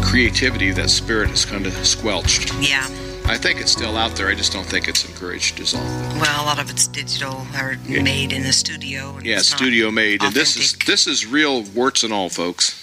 [0.04, 2.52] creativity, that spirit is kind of squelched.
[2.60, 2.86] Yeah.
[3.32, 4.28] I think it's still out there.
[4.28, 5.80] I just don't think it's encouraged as all.
[6.20, 9.16] Well, a lot of it's digital or made in the studio.
[9.16, 12.78] And Yeah, studio made, and this is this is real warts and all, folks.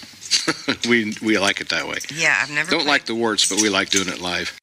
[0.88, 1.98] we we like it that way.
[2.12, 4.58] Yeah, I've never Don't played- like the warts, but we like doing it live.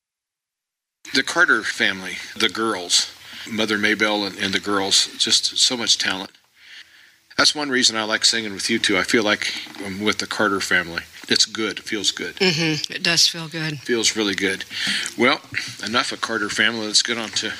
[1.13, 3.09] The Carter family, the girls,
[3.49, 6.31] Mother Maybelle and, and the girls, just so much talent.
[7.37, 8.97] That's one reason I like singing with you two.
[8.97, 9.53] I feel like
[9.85, 11.03] I'm with the Carter family.
[11.29, 11.79] It's good.
[11.79, 12.35] It feels good.
[12.37, 12.93] Mm-hmm.
[12.93, 13.79] It does feel good.
[13.79, 14.63] Feels really good.
[15.17, 15.41] Well,
[15.85, 16.87] enough of Carter family.
[16.87, 17.51] Let's get on to.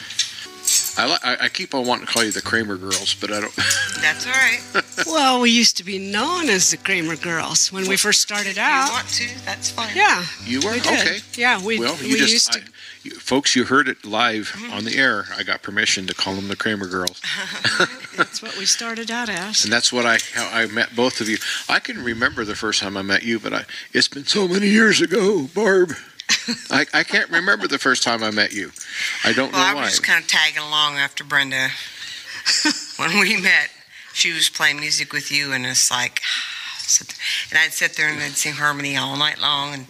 [0.98, 3.40] I, li- I I keep on wanting to call you the Kramer girls, but I
[3.42, 3.56] don't.
[4.02, 4.60] That's all right.
[5.06, 8.58] Well, we used to be known as the Kramer Girls when we first started If
[8.58, 8.90] you out.
[8.92, 9.96] want to, that's fine.
[9.96, 11.00] Yeah, You were we did.
[11.08, 11.20] okay.
[11.36, 12.60] Yeah, we, Well, you we just, used to.
[12.60, 12.64] I,
[13.08, 15.26] you, folks, you heard it live on the air.
[15.36, 17.22] I got permission to call them the Kramer girls,
[18.18, 19.64] That's what we started out as.
[19.64, 21.38] and that's what I how I met both of you.
[21.70, 24.68] I can remember the first time I met you, but I it's been so many
[24.68, 25.94] years ago, Barb.
[26.70, 28.72] I, I can't remember the first time I met you.
[29.24, 29.82] I don't Well, know I why.
[29.82, 31.70] I was just kind of tagging along after Brenda.
[32.98, 33.70] when we met,
[34.14, 36.22] she was playing music with you, and it's like,
[36.90, 37.18] sit there-
[37.52, 39.86] and I'd sit there and I'd sing harmony all night long, and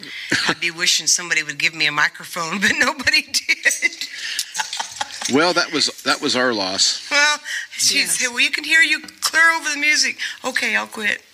[0.48, 4.08] I'd be wishing somebody would give me a microphone, but nobody did.
[5.34, 7.06] Well, that was that was our loss.
[7.12, 7.40] Well,
[7.72, 8.18] she'd Yes.
[8.20, 11.22] say, "Well, you can hear you clear over the music." Okay, I'll quit.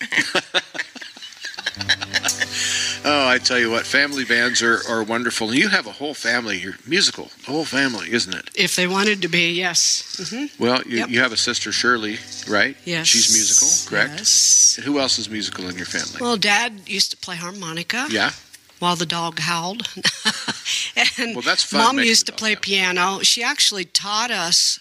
[3.06, 5.50] Oh, I tell you what, family bands are, are wonderful.
[5.50, 8.48] And you have a whole family You're musical, the whole family, isn't it?
[8.56, 10.28] If they wanted to be, yes.
[10.30, 11.08] hmm Well, you, Yep.
[11.10, 12.76] you have a sister, Shirley, right?
[12.86, 13.06] Yes.
[13.08, 14.20] She's musical, correct?
[14.20, 14.80] Yes.
[14.84, 16.18] Who else is musical in your family?
[16.20, 18.30] Well, Dad used to play harmonica yeah.
[18.78, 19.86] while the dog howled.
[21.18, 22.62] and Well, that's fun, Mom used to play howl.
[22.62, 23.18] piano.
[23.22, 24.78] She actually taught us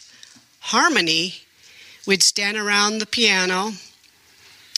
[0.72, 1.36] harmony.
[2.08, 3.74] We'd stand around the piano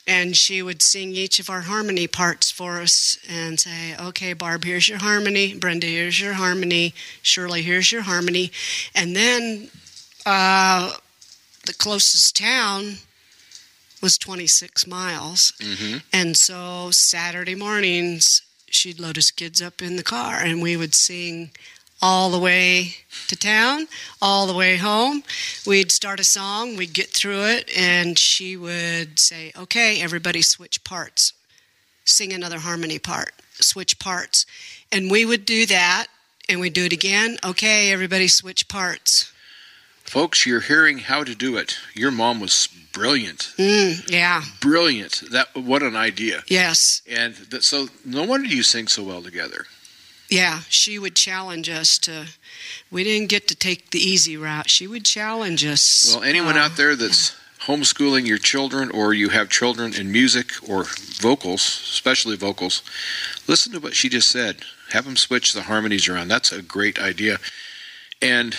[0.07, 4.63] and she would sing each of our harmony parts for us and say, Okay, Barb,
[4.63, 5.53] here's your harmony.
[5.55, 6.93] Brenda, here's your harmony.
[7.21, 8.51] Shirley, here's your harmony.
[8.93, 9.69] And then
[10.25, 10.93] uh,
[11.65, 12.97] the closest town
[14.01, 15.53] was 26 miles.
[15.59, 15.97] Mm-hmm.
[16.13, 20.93] And so Saturday mornings, she'd load us kids up in the car and we would
[20.93, 21.51] sing
[22.01, 22.95] all the way
[23.27, 23.88] to town,
[24.21, 25.23] all the way home.
[25.65, 30.84] We'd start a song, we'd get through it, and she would say, Okay, everybody switch
[30.84, 31.34] parts.
[32.03, 34.45] Sing another harmony part, switch parts.
[34.91, 36.08] And we would do that
[36.47, 37.38] and we'd do it again.
[37.43, 39.31] Okay, everybody switch parts.
[40.03, 41.77] Folks, you're hearing how to do it.
[41.95, 45.23] Your mom was brilliant, Mm, yeah, brilliant.
[45.31, 46.43] That what an idea.
[46.47, 47.01] yes.
[47.10, 49.65] And that, so, no wonder you sing so well together.
[50.29, 52.27] Yeah, she would challenge us to.
[52.91, 54.69] We didn't get to take the easy route.
[54.69, 56.13] She would challenge us.
[56.15, 57.35] Well, anyone uh, out there that's
[57.65, 60.86] homeschooling your children, or you have children in music or
[61.19, 62.84] vocals, especially vocals,
[63.47, 64.57] listen to what she just said.
[64.91, 66.28] Have them switch the harmonies around.
[66.28, 67.38] That's a great idea.
[68.21, 68.55] And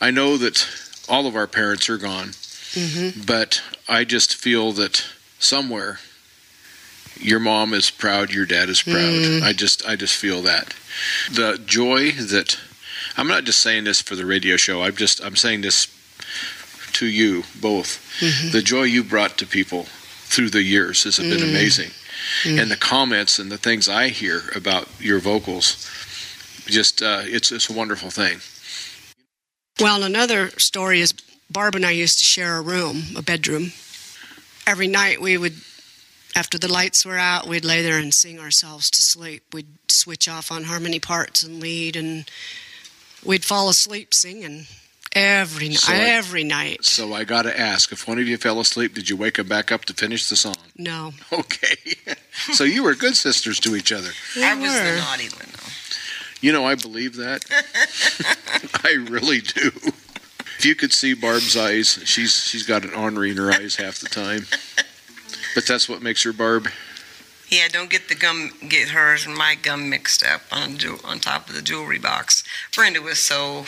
[0.00, 0.66] I know that
[1.08, 3.26] all of our parents are gone, mhm.
[3.26, 5.04] but I just feel that
[5.38, 5.98] somewhere
[7.20, 8.96] your mom is proud, your dad is proud.
[8.96, 9.42] Mm.
[9.42, 10.74] I just I just feel that.
[11.30, 12.58] The joy that
[13.16, 14.82] I'm not just saying this for the radio show.
[14.82, 15.88] I'm just I'm saying this
[16.94, 17.98] to you both.
[18.20, 18.52] Mhm.
[18.52, 19.86] The joy you brought to people
[20.26, 21.50] through the years has been Mm.
[21.50, 21.90] amazing.
[22.44, 22.62] Mm.
[22.62, 25.76] And the comments and the things I hear about your vocals
[26.66, 28.40] just uh, it's it's a wonderful thing.
[29.80, 31.12] Well, another story is
[31.50, 33.72] Barb and I used to share a room, a bedroom.
[34.66, 35.60] Every night we would
[36.36, 39.42] after the lights were out, we'd lay there and sing ourselves to sleep.
[39.52, 42.24] We'd switch off on harmony parts and lead, and
[43.24, 44.66] we'd fall asleep singing
[45.12, 45.78] every night.
[45.78, 46.84] So I- every night.
[46.84, 49.48] So I got to ask, if one of you fell asleep, did you wake him
[49.48, 50.56] back up to finish the song?
[50.76, 51.76] No, Okay.
[52.52, 54.10] so you were good sisters to each other.
[54.36, 55.68] I was the naughty one, though.
[56.40, 57.44] You know, I believe that.
[58.84, 59.70] I really do.
[60.58, 63.98] If you could see Barb's eyes, she's she's got an ornery in her eyes half
[63.98, 64.46] the time.
[65.54, 66.68] But that's what makes her Barb.
[67.50, 71.20] Yeah, don't get the gum, get hers and my gum mixed up on jew- on
[71.20, 72.42] top of the jewelry box.
[72.74, 73.66] Brenda was so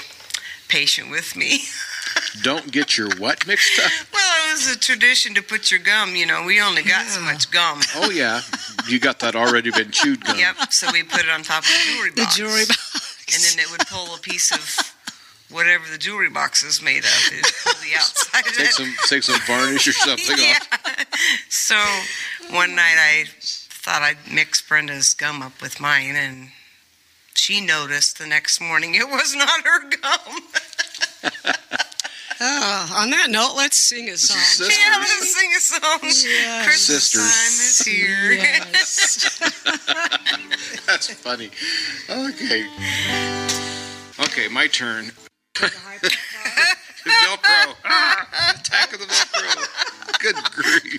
[0.69, 1.61] patient with me.
[2.43, 3.91] Don't get your what mixed up.
[4.13, 6.17] Well, it was a tradition to put your gum.
[6.17, 7.81] You know, we only got so much gum.
[7.97, 8.41] Oh yeah,
[8.89, 10.39] you got that already been chewed gum.
[10.39, 10.73] Yep.
[10.73, 12.35] So we put it on top of the jewelry box.
[12.37, 13.35] the jewelry box.
[13.35, 14.95] and then it would pull a piece of
[15.51, 17.11] whatever the jewelry box is made of.
[17.33, 18.73] It would pull the outside of Take it.
[18.73, 20.59] some take some varnish or something yeah.
[20.73, 21.07] off.
[21.51, 21.77] So
[22.55, 23.25] one night I
[23.87, 26.49] thought I'd mix Brenda's gum up with mine, and
[27.35, 30.41] she noticed the next morning it was not her gum.
[32.39, 34.37] Oh, on that note, let's sing a song.
[34.37, 34.77] Sisters.
[34.77, 35.99] Yeah, let's sing a song.
[36.03, 36.67] Yes.
[36.67, 37.33] Christmas Sisters.
[37.33, 38.33] time is here.
[38.33, 39.39] Yes.
[40.87, 41.51] That's funny.
[42.11, 42.67] Okay.
[44.21, 45.13] Okay, my turn.
[47.11, 47.75] Velcro.
[47.85, 50.21] Ah, attack of the Velcro.
[50.21, 50.97] Good grief.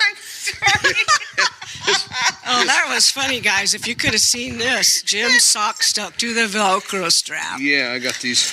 [2.49, 3.73] Oh, that was funny, guys.
[3.73, 7.59] If you could have seen this, Jim's sock stuck to the Velcro strap.
[7.59, 8.51] Yeah, I got these.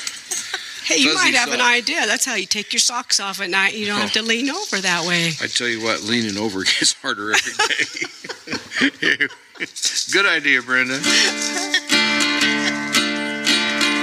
[0.84, 2.06] Hey, you might have an idea.
[2.06, 3.74] That's how you take your socks off at night.
[3.74, 5.28] You don't have to lean over that way.
[5.40, 9.28] I tell you what, leaning over gets harder every day.
[10.12, 11.00] Good idea, Brenda.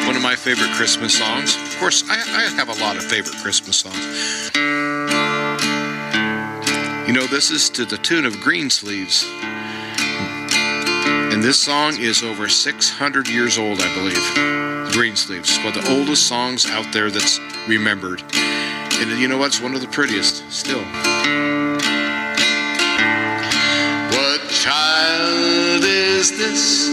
[0.05, 1.55] One of my favorite Christmas songs.
[1.55, 4.51] Of course, I, I have a lot of favorite Christmas songs.
[7.07, 9.25] You know, this is to the tune of Greensleeves.
[11.33, 14.93] And this song is over 600 years old, I believe.
[14.93, 15.57] Greensleeves.
[15.59, 18.21] One of the oldest songs out there that's remembered.
[18.33, 20.83] And you know what's one of the prettiest still.
[24.11, 26.90] What child is this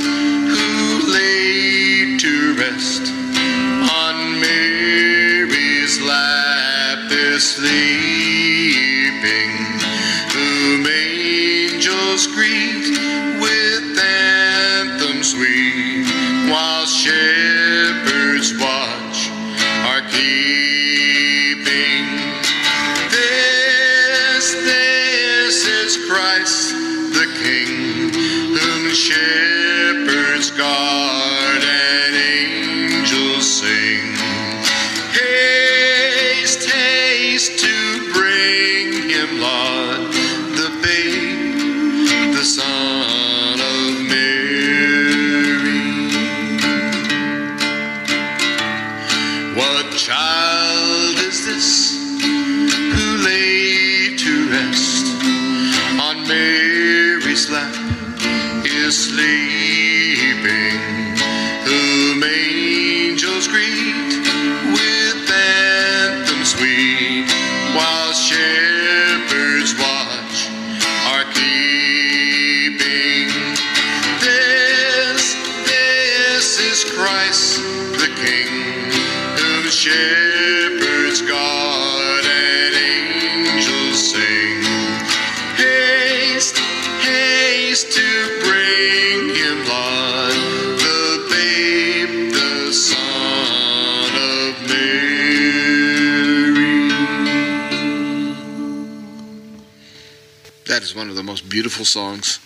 [101.48, 102.38] beautiful songs.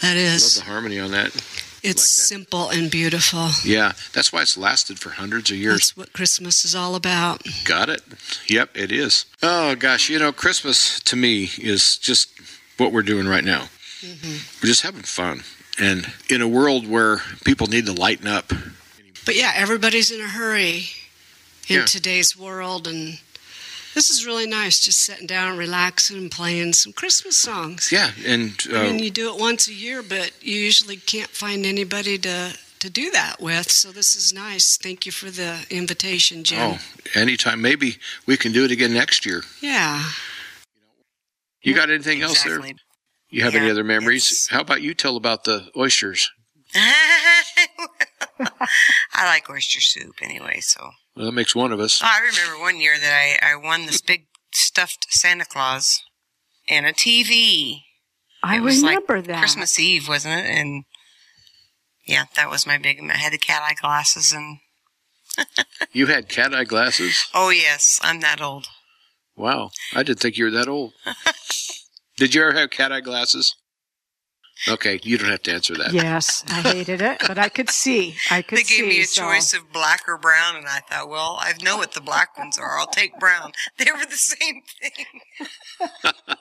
[0.00, 0.56] That is.
[0.56, 1.34] I love the harmony on that.
[1.84, 2.06] It's like
[2.38, 3.48] simple and beautiful.
[3.64, 5.74] Yeah, that's why it's lasted for hundreds of years.
[5.74, 7.42] That's what Christmas is all about.
[7.64, 8.02] Got it.
[8.48, 9.26] Yep, it is.
[9.42, 12.30] Oh gosh, you know, Christmas to me is just
[12.78, 13.68] what we're doing right now.
[14.00, 14.62] Mm-hmm.
[14.62, 15.42] We're just having fun,
[15.78, 18.52] and in a world where people need to lighten up.
[19.24, 20.86] But yeah, everybody's in a hurry
[21.68, 21.84] in Yeah.
[21.84, 23.18] today's world, and
[23.94, 24.80] this is really nice.
[24.80, 27.90] Just sitting down relaxing and playing some Christmas songs.
[27.92, 31.30] Yeah, and uh, I mean, you do it once a year, but you usually can't
[31.30, 33.70] find anybody to to do that with.
[33.70, 34.76] So this is nice.
[34.76, 36.58] Thank you for the invitation, Jim.
[36.60, 36.78] oh,
[37.14, 39.42] anytime maybe we can do it again next year.
[39.60, 40.02] Yeah.
[41.62, 42.60] You got anything else there?
[43.30, 44.24] You have any other memories?
[44.30, 46.30] it's- How about you tell about the oysters?
[49.14, 50.90] I like oyster soup anyway, so.
[51.16, 52.00] Well, that makes one of us.
[52.02, 56.02] Oh, I remember one year that I, I won this big stuffed Santa Claus
[56.68, 57.80] and a TV.
[58.42, 59.38] I it was remember like that.
[59.38, 60.46] Christmas Eve, wasn't it?
[60.46, 60.84] And
[62.06, 62.98] yeah, that was my big.
[63.08, 64.58] I had the cat eye glasses, and
[65.92, 67.24] You had cat eye glasses?
[67.34, 68.66] oh yes, I'm that old.
[69.36, 69.70] Wow.
[69.94, 70.92] I didn't think you were that old.
[72.18, 73.54] Did you ever have cat eye glasses?
[74.68, 75.92] Okay, you don't have to answer that.
[75.92, 78.14] Yes, I hated it, but I could see.
[78.30, 78.78] I could They see.
[78.82, 81.76] gave me a so- choice of black or brown, and I thought, well, I know
[81.78, 82.78] what the black ones are.
[82.78, 83.52] I'll take brown.
[83.78, 85.90] They were the same thing.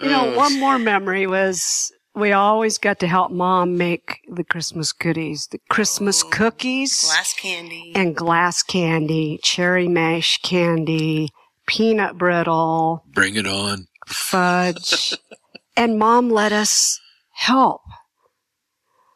[0.00, 4.92] You know, one more memory was we always got to help mom make the Christmas
[4.92, 7.90] goodies, the Christmas Oh, cookies Glass candy.
[7.96, 11.30] and glass candy, cherry mash candy,
[11.66, 13.88] peanut brittle, Bring it on.
[14.06, 15.14] fudge.
[15.78, 17.00] and mom let us
[17.34, 17.80] help.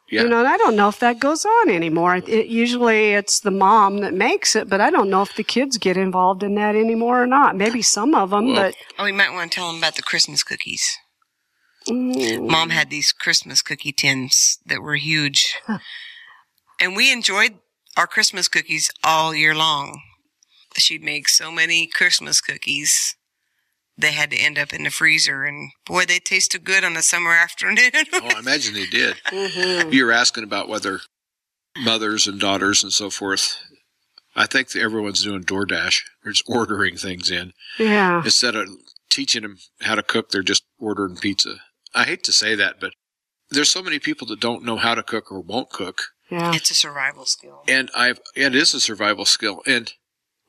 [0.09, 0.23] Yeah.
[0.23, 2.17] You know, and I don't know if that goes on anymore.
[2.17, 5.77] It, usually it's the mom that makes it, but I don't know if the kids
[5.77, 7.55] get involved in that anymore or not.
[7.55, 10.03] Maybe some of them, Well, but oh, we might want to tell them about the
[10.03, 10.85] Christmas cookies.
[11.89, 15.55] mm, Mom had these Christmas cookie tins that were huge.
[16.79, 17.55] and we enjoyed
[17.97, 19.99] our Christmas cookies all year long.
[20.77, 23.15] She'd make so many Christmas cookies.
[23.97, 27.01] They had to end up in the freezer, and boy, they tasted good on a
[27.01, 27.91] summer afternoon.
[28.13, 29.15] Oh, I imagine they did.
[29.27, 29.93] mhm.
[29.93, 30.99] You were asking about whether
[31.77, 33.57] mothers and daughters and so forth.
[34.35, 36.01] I think that everyone's doing DoorDash.
[36.23, 37.53] They're just ordering things in.
[37.77, 38.23] yeah.
[38.23, 38.67] Instead of
[39.11, 41.57] teaching them how to cook, they're just ordering pizza.
[41.93, 42.93] I hate to say that, but
[43.51, 46.01] there's so many people that don't know how to cook or won't cook.
[46.31, 46.55] Yeah.
[46.55, 47.61] it's a survival skill.
[47.67, 49.61] And I've, it is a survival skill.
[49.67, 49.93] And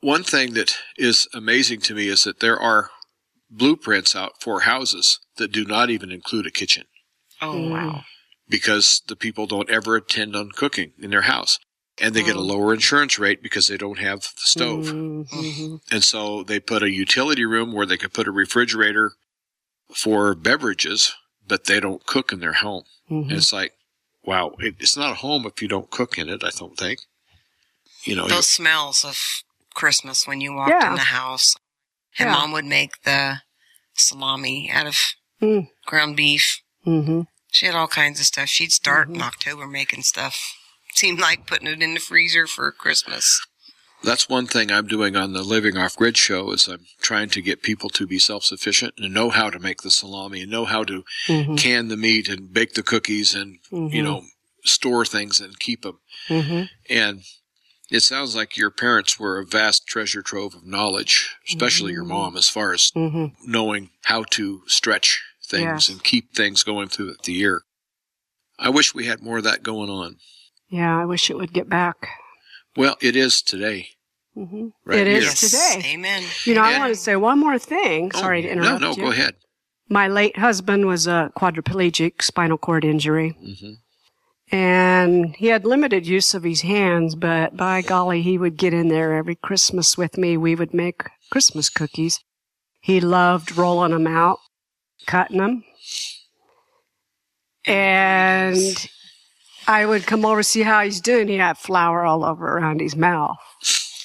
[0.01, 2.89] one thing that is amazing to me is that there are
[3.57, 6.85] blueprints out for houses that do not even include a kitchen
[7.41, 7.69] Oh, Mm.
[7.71, 8.03] wow.
[8.47, 11.59] because the people don't ever attend on cooking in their house.
[11.97, 14.85] And they get a lower insurance rate because they don't have the stove.
[14.87, 15.79] Mhm.
[15.89, 19.13] And so they put a utility room where they could put a refrigerator
[19.93, 21.13] for beverages,
[21.47, 22.83] but they don't cook in their home.
[23.07, 23.37] And Mhm.
[23.37, 23.73] it's like,
[24.23, 26.99] wow, it, it's not a home if you don't cook in it, I don't think.
[28.03, 29.17] You know, Those smells of
[29.73, 30.89] Christmas when you walked Yeah.
[30.89, 31.55] in the house.
[32.19, 32.33] And Yeah.
[32.33, 33.41] mom would make the
[33.95, 34.97] salami out of
[35.41, 35.67] Mm.
[35.85, 36.61] ground beef.
[36.87, 37.27] Mhm.
[37.51, 38.47] She had all kinds of stuff.
[38.49, 39.15] She'd start Mm-hmm.
[39.15, 40.37] in October making stuff.
[40.93, 43.41] Seemed like putting it in the freezer for Christmas.
[44.03, 47.41] that's one thing I'm doing on the Living Off Grid show is I'm trying to
[47.41, 50.83] get people to be self-sufficient and know how to make the salami and know how
[50.83, 51.57] to Mhm.
[51.57, 54.03] can the meat and bake the cookies and, you Mhm.
[54.03, 54.25] know,
[54.63, 55.99] store things and keep them.
[56.29, 56.69] Mhm.
[56.89, 57.23] And
[57.91, 62.35] it sounds like your parents were a vast treasure trove of knowledge, especially your mom,
[62.37, 63.33] as far as Mhm.
[63.43, 65.89] knowing how to stretch things Yes.
[65.89, 67.61] and keep things going through the year.
[68.57, 70.17] I wish we had more of that going on.
[70.69, 72.09] Yeah, I wish it would get back.
[72.75, 73.89] Well, it is today.
[74.33, 75.23] hmm Right It is here.
[75.31, 75.39] Yes.
[75.39, 75.89] today.
[75.93, 76.23] Amen.
[76.43, 78.11] You know, I want to say one more thing.
[78.11, 79.03] Sorry to Oh, interrupt No, no, you.
[79.03, 79.35] go ahead.
[79.87, 83.37] My late husband was a quadriplegic spinal cord injury.
[84.51, 88.89] And he had limited use of his hands, but by golly, he would get in
[88.89, 90.37] there every Christmas with me.
[90.37, 92.19] We would make Christmas cookies.
[92.79, 94.37] He loved rolling them out,
[95.07, 95.63] cutting them.
[97.65, 98.87] And
[99.67, 101.27] I would come over to see how he's doing.
[101.27, 103.37] He'd have flour all over around his mouth.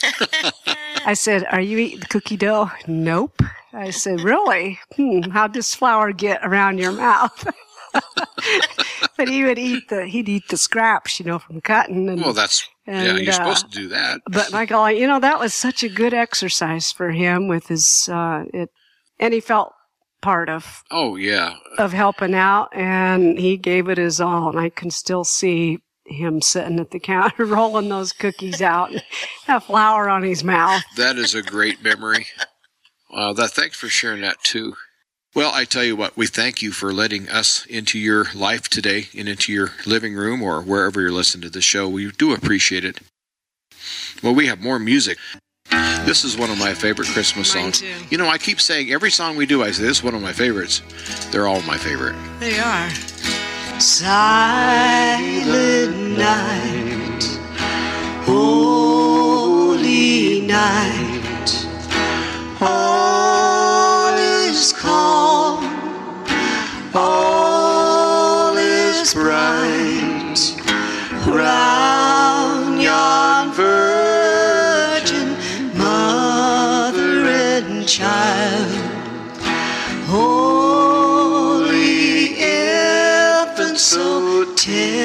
[1.04, 2.70] I said, Are you eating cookie dough?
[2.86, 3.42] Nope.
[3.72, 4.78] I said, Really?
[4.96, 7.46] Hmm, how'd this flour get around your mouth?
[9.24, 12.32] but he would eat the he'd eat the scraps, you know, from cutting and Well,
[12.32, 13.02] that's yeah.
[13.04, 14.20] and, You're uh, supposed to do that.
[14.26, 18.44] but Michael, you know, that was such a good exercise for him with his uh
[18.54, 18.70] it
[19.18, 19.72] and he felt
[20.22, 21.54] part of Oh yeah.
[21.78, 26.40] of helping out and he gave it his all and I can still see him
[26.42, 29.02] sitting at the counter rolling those cookies out and
[29.46, 30.82] have flour on his mouth.
[30.96, 32.26] That is a great memory.
[33.10, 34.74] Wow, that thanks for sharing that too.
[35.34, 39.08] Well, I tell you what, we thank you for letting us into your life today
[39.16, 41.88] and into your living room or wherever you're listening to the show.
[41.88, 42.98] We do appreciate it.
[44.24, 45.18] Well, we have more music.
[46.04, 47.80] This is one of my favorite Christmas Mine songs.
[47.80, 47.94] too.
[48.10, 50.22] You know, I keep saying every song we do, I say this is one of
[50.22, 50.82] my favorites.
[51.30, 52.16] They're all my favorite.
[52.40, 52.90] They are.
[53.80, 55.16] Silent
[56.18, 57.22] night,
[58.70, 61.66] holy night,
[62.60, 63.49] all
[64.72, 65.64] calm,
[66.94, 70.38] all is bright,
[71.26, 75.36] round yon virgin
[75.76, 78.70] mother and child.
[80.06, 81.48] Holy
[82.36, 84.99] infant, so tender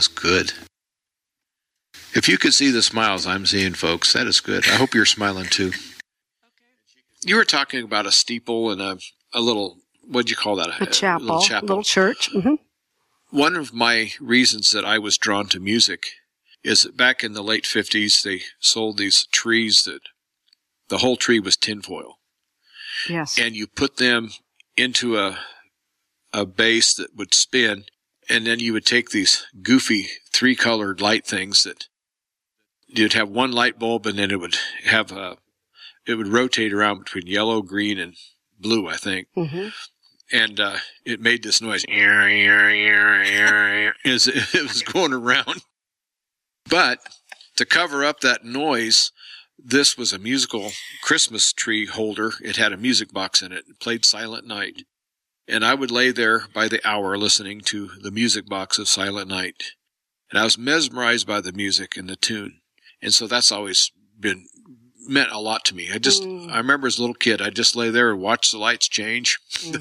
[0.00, 0.54] was good.
[2.14, 4.64] If you could see the smiles I'm seeing, folks, that is good.
[4.66, 5.72] I hope you're smiling too.
[7.22, 8.96] You were talking about a steeple and a,
[9.34, 9.76] a little,
[10.08, 10.80] what'd you call that?
[10.80, 11.68] A chapel, little chapel.
[11.68, 12.30] little church.
[12.32, 12.54] hmm
[13.28, 16.06] One of my reasons that I was drawn to music
[16.64, 20.00] is that back in the late 50s, they sold these trees that
[20.88, 22.14] the whole tree was tinfoil.
[23.06, 23.38] Yes.
[23.38, 24.30] And you put them
[24.78, 25.40] into a,
[26.32, 27.84] a base that would spin,
[28.30, 31.88] and then you would take these goofy three colored light things that
[32.86, 35.36] you'd have one light bulb, and then it would have a,
[36.06, 38.14] it would rotate around between yellow, green, and
[38.58, 39.68] blue, I think hmm
[40.32, 41.84] and uh, it made this noise
[44.04, 45.62] as it was going around.
[46.68, 47.00] But
[47.56, 49.12] to cover up that noise,
[49.58, 50.70] this was a musical
[51.02, 52.32] Christmas tree holder.
[52.42, 53.64] It had a music box in it.
[53.66, 54.84] and played Silent Night.
[55.50, 59.28] And I would lay there by the hour listening to the music box of Silent
[59.28, 59.56] Night.
[60.30, 62.60] And I was mesmerized by the music and the tune.
[63.02, 64.46] And so that's always been
[65.08, 65.90] meant a lot to me.
[65.92, 68.58] I just, I remember as a little kid, I'd just lay there and watch the
[68.58, 69.38] lights change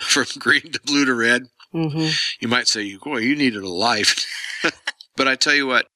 [0.00, 1.46] from green to blue to red.
[1.72, 2.08] hmm
[2.40, 4.24] You might say, boy, you needed a life.
[5.16, 5.86] but I tell you what,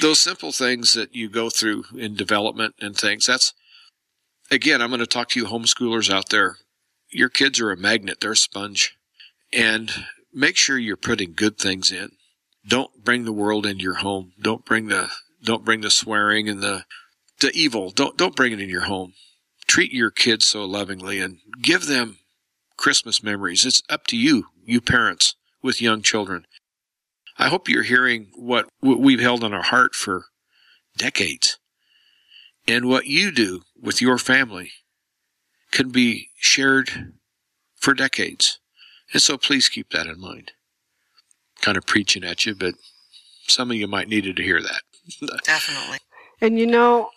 [0.00, 3.52] those simple things that you go through in development and things, that's,
[4.50, 6.56] again, I'm going to talk to you homeschoolers out there.
[7.10, 8.96] Your kids are a magnet, they're a sponge.
[9.52, 9.90] And
[10.32, 12.10] make sure you're putting good things in.
[12.66, 14.32] Don't bring the world into your home.
[14.40, 15.10] Don't bring the,
[15.42, 16.84] don't bring the swearing and the,
[17.40, 17.90] the evil.
[17.90, 19.14] Don't, don't bring it in your home.
[19.66, 22.18] Treat your kids so lovingly and give them
[22.76, 23.64] Christmas memories.
[23.64, 26.46] It's up to you, you parents with young children.
[27.38, 30.26] I hope you're hearing what, we've held on our heart for
[30.96, 31.58] decades.
[32.66, 34.72] And what you do with your family
[35.72, 37.12] can be shared
[37.76, 38.58] for decades.
[39.12, 40.52] And so please keep that in mind.
[41.60, 42.74] Kind of preaching at you, but
[43.46, 44.82] some of you might needed to hear that.
[45.44, 45.98] Definitely.
[46.40, 47.10] And you know,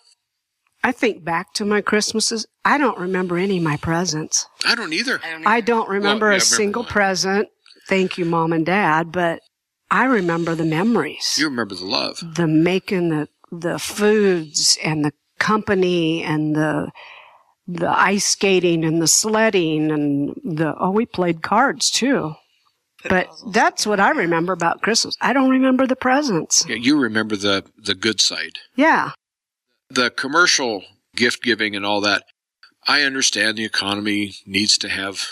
[0.83, 2.45] I think back to my Christmases.
[2.65, 4.47] I don't remember any of my presents.
[4.65, 5.19] I don't either.
[5.23, 6.91] I don't, I don't remember yeah, I a remember single one.
[6.91, 7.47] present.
[7.87, 9.11] Thank you, mom and dad.
[9.11, 9.41] But
[9.91, 12.19] I remember the memories, You remember the love.
[12.35, 16.89] the making the the foods and the company and the
[17.75, 22.35] the ice skating and the sledding and the oh we played cards too.
[23.07, 25.15] But that's what I remember about Christmas.
[25.21, 26.65] I don't remember the presents.
[26.67, 28.59] Yeah, you remember the, the good side.
[28.75, 29.11] Yeah.
[29.89, 30.83] the commercial
[31.15, 32.23] gift giving and all that,
[32.87, 35.25] I understand the economy needs to have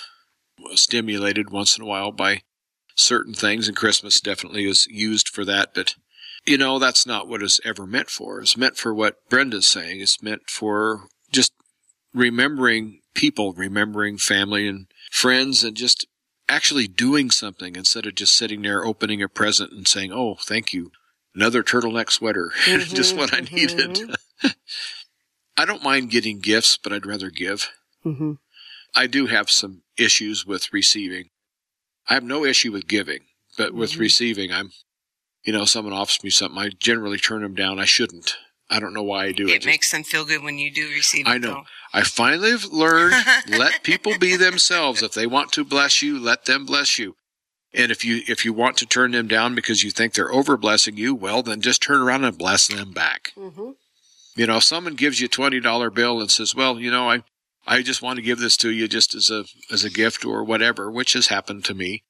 [0.74, 2.42] stimulated once in a while by
[2.96, 5.74] certain things, and Christmas definitely is used for that.
[5.76, 5.96] But
[6.46, 8.42] you know, that's not what it's ever meant for.
[8.42, 10.02] It's meant for what Brenda's saying.
[10.02, 11.19] It's meant for just
[12.14, 16.06] remembering people, remembering family and friends, and just
[16.48, 20.74] actually doing something instead of just sitting there opening a present and saying, "Oh, thank
[20.74, 20.92] you."
[21.36, 24.00] another turtleneck sweater, Mm-hmm, just what I needed.
[25.56, 27.70] I don't mind getting gifts, but I'd rather give.
[28.04, 28.34] hmm
[28.96, 31.30] I do have some issues with receiving.
[32.10, 33.20] I have no issue with giving,
[33.58, 34.02] but with Mm-hmm.
[34.02, 34.72] receiving, I'm,
[35.44, 37.80] you know, someone offers me something, I generally turn them down.
[37.80, 38.36] I shouldn't.
[38.70, 39.64] I don't know why I do it.
[39.64, 41.30] It makes them feel good when you do receive it.
[41.30, 41.48] I know.
[41.54, 41.64] though.
[41.94, 43.16] I finally have learned
[43.48, 45.02] let people be themselves.
[45.02, 47.16] If they want to bless you, let them bless you.
[47.74, 50.58] And if you if you want to turn them down because you think they're over
[50.58, 53.32] blessing you, well then just turn around and bless them back.
[53.36, 53.72] hmm
[54.36, 57.10] You know, if someone gives you a twenty dollar bill and says, "Well, you know,
[57.10, 57.24] I
[57.68, 60.44] I just want to give this to you just as a as a gift or
[60.44, 62.04] whatever," which has happened to me.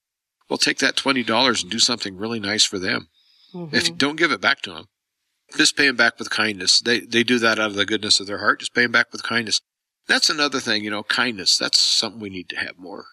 [0.50, 3.08] Well, take that twenty dollars and do something really nice for them.
[3.72, 4.86] If you don't give it back to them,
[5.58, 6.80] just pay them back with kindness.
[6.80, 8.60] They they do that out of the goodness of their heart.
[8.60, 9.62] Just pay them back with kindness.
[10.08, 11.58] That's another thing, you know, kindness.
[11.58, 13.06] That's something we need to have more.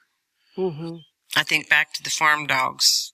[0.54, 0.96] hmm
[1.36, 3.12] I think back to the farm dogs.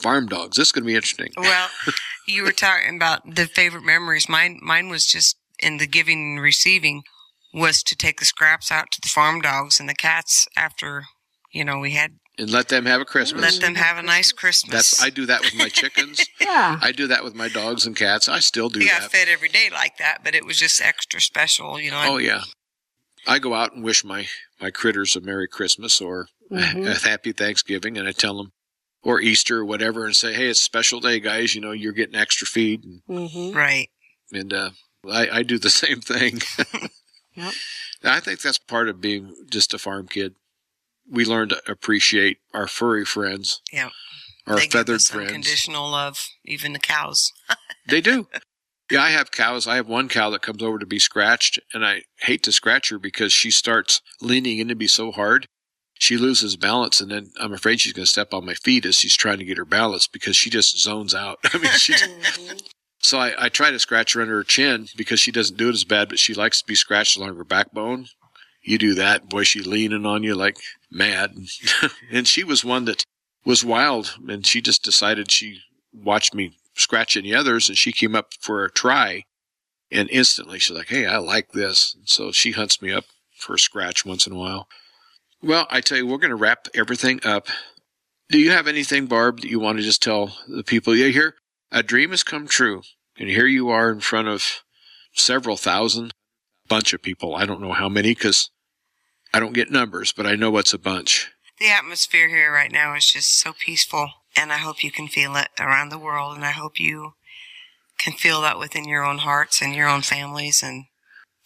[0.00, 0.56] Farm dogs.
[0.56, 1.32] This is going to be interesting.
[1.36, 1.68] Well,
[2.28, 4.28] you were talking about the favorite memories.
[4.28, 7.02] Mine, mine was just in the giving and receiving
[7.52, 11.04] was to take the scraps out to the farm dogs and the cats after,
[11.50, 13.42] you know, we had And let them have a Christmas.
[13.42, 14.72] let them have a nice Christmas.
[14.72, 16.24] That's I do that with my chickens.
[16.40, 16.78] Yeah.
[16.80, 18.28] I do that with my dogs and cats.
[18.28, 19.10] I still do we got that.
[19.10, 22.02] fed every day like that, but it was just extra special, you know.
[22.06, 22.42] Oh yeah.
[23.26, 24.26] I go out and wish my
[24.60, 26.86] my critters a Merry Christmas or Mhm.
[27.04, 28.52] a Happy Thanksgiving, and I tell them,
[29.02, 31.54] or Easter or whatever, and say, "Hey, it's a special day, guys.
[31.54, 33.88] You know, you're getting extra feed." And, hmm Right.
[34.32, 34.70] and uh,
[35.10, 36.40] I, I do the same thing.
[37.34, 37.52] Yep.
[38.04, 40.34] I think that's part of being just a farm kid.
[41.10, 43.90] We learn to appreciate our furry friends, Yeah.
[44.46, 45.28] our they feathered friends.
[45.28, 47.32] unconditional love, even the cows.
[47.86, 48.28] They do.
[48.90, 49.66] Yeah, I have cows.
[49.66, 52.90] I have one cow that comes over to be scratched, and I hate to scratch
[52.90, 55.46] her because she starts leaning into me so hard.
[55.98, 58.96] She loses balance, and then I'm afraid she's going to step on my feet as
[58.96, 61.38] she's trying to get her balance because she just zones out.
[61.54, 61.94] I mean, she.
[61.94, 62.58] Mm-hmm.
[63.00, 65.74] so I, I try to scratch her under her chin because she doesn't do it
[65.74, 68.08] as bad, but she likes to be scratched along her backbone.
[68.68, 70.58] You do that, boy, she leaning on you like
[70.90, 71.34] mad.
[72.12, 73.02] and she was one that
[73.42, 78.14] was wild, and she just decided she watched me scratching the others, and she came
[78.14, 79.24] up for a try,
[79.90, 83.06] and instantly she's like, "Hey, I like this." So she hunts me up
[83.38, 84.68] for a scratch once in a while.
[85.42, 87.46] Well, I tell you, we're going to wrap everything up.
[88.28, 90.94] Do you have anything, Barb, that you want to just tell the people?
[90.94, 91.36] Yeah, here,
[91.72, 92.82] a dream has come true,
[93.18, 94.62] and here you are in front of
[95.14, 96.12] several thousand,
[96.68, 97.34] bunch of people.
[97.34, 98.50] I don't know how many because
[99.32, 101.30] I don't get numbers, but I know it's a bunch.
[101.58, 105.36] The atmosphere here right now is just so peaceful, and I hope you can feel
[105.36, 107.14] it around the world, and I hope you
[107.98, 110.84] can feel that within your own hearts and your own families and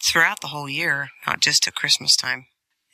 [0.03, 2.45] throughout the whole year, not just at Christmas time.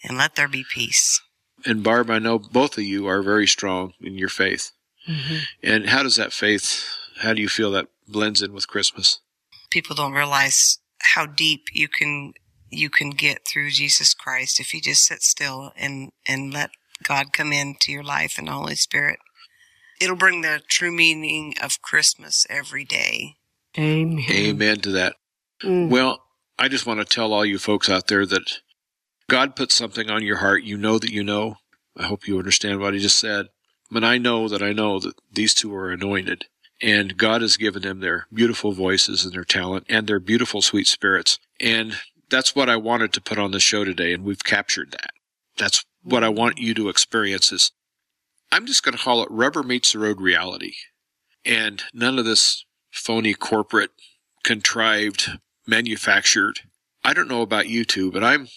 [0.01, 1.21] And let there be peace.
[1.65, 4.71] And Barb, I know both of you are very strong in your faith.
[5.07, 5.37] Mm-hmm.
[5.61, 6.85] And how does that faith,
[7.21, 9.19] how do you feel that blends in with Christmas?
[9.69, 12.33] People don't realize how deep you can
[12.71, 16.71] you can get through Jesus Christ if you just sit still and and let
[17.03, 19.19] God come into your life and the Holy Spirit.
[20.01, 23.35] It'll bring the true meaning of Christmas every day.
[23.77, 24.25] Amen.
[24.29, 25.15] Amen to that.
[25.63, 25.89] Mm.
[25.89, 26.23] Well,
[26.57, 28.59] I just want to tell all you folks out there that
[29.29, 30.63] God put something on your heart.
[30.63, 31.57] You know that you know.
[31.97, 33.47] I hope you understand what he just said.
[33.91, 36.45] But I know that I know that these two are anointed.
[36.81, 40.87] And God has given them their beautiful voices and their talent and their beautiful, sweet
[40.87, 41.37] spirits.
[41.59, 41.99] And
[42.29, 44.13] that's what I wanted to put on the show today.
[44.13, 45.11] And we've captured that.
[45.57, 47.71] That's what I want you to experience is
[48.51, 50.73] I'm just going to call it rubber meets the road reality.
[51.45, 53.91] And none of this phony corporate
[54.43, 56.61] contrived, manufactured.
[57.03, 58.47] I don't know about you two, but I'm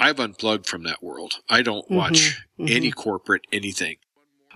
[0.00, 1.40] I've unplugged from that world.
[1.48, 2.70] I don't watch mhm.
[2.70, 3.96] any corporate anything.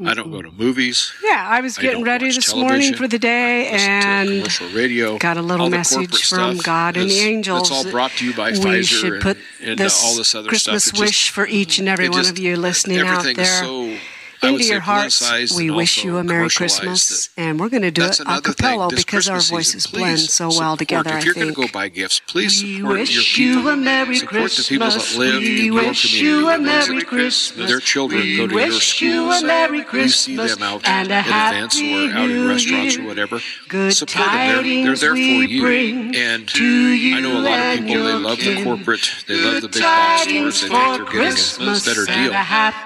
[0.01, 1.12] I don't go to movies.
[1.22, 5.18] Yeah, I was getting don't ready this morning for the day and radio.
[5.18, 7.62] got a little message from God and the angels.
[7.62, 10.34] It's all brought to you by we Pfizer should put and uh, this all this
[10.34, 10.99] other Christmas stuff.
[10.99, 13.45] It wish just- for each and every one just- of you listening out everything there.
[13.45, 13.97] is so.
[14.43, 18.18] Into your hearts, we wish you a Merry Christmas, and we're going to do it
[18.26, 21.11] a cappella because our voices season, blend so well together.
[21.11, 23.70] If I you're going to go buy gifts, please We support wish your you people.
[23.70, 25.16] a Merry support the people that Christmas.
[25.16, 26.18] live We in your community.
[26.18, 27.68] you a Merry Christmas.
[27.68, 29.43] Their children We go to your wish you a schools.
[29.45, 33.40] Merry You see Christmas them out and events or out in restaurants or whatever.
[33.68, 34.64] Good support them.
[34.64, 35.66] They're, they're there for you.
[36.14, 39.68] And you I know a lot of people, they love the corporate, they love the
[39.68, 40.61] big box stores.
[40.62, 42.32] They think they're getting a Christmas better deal.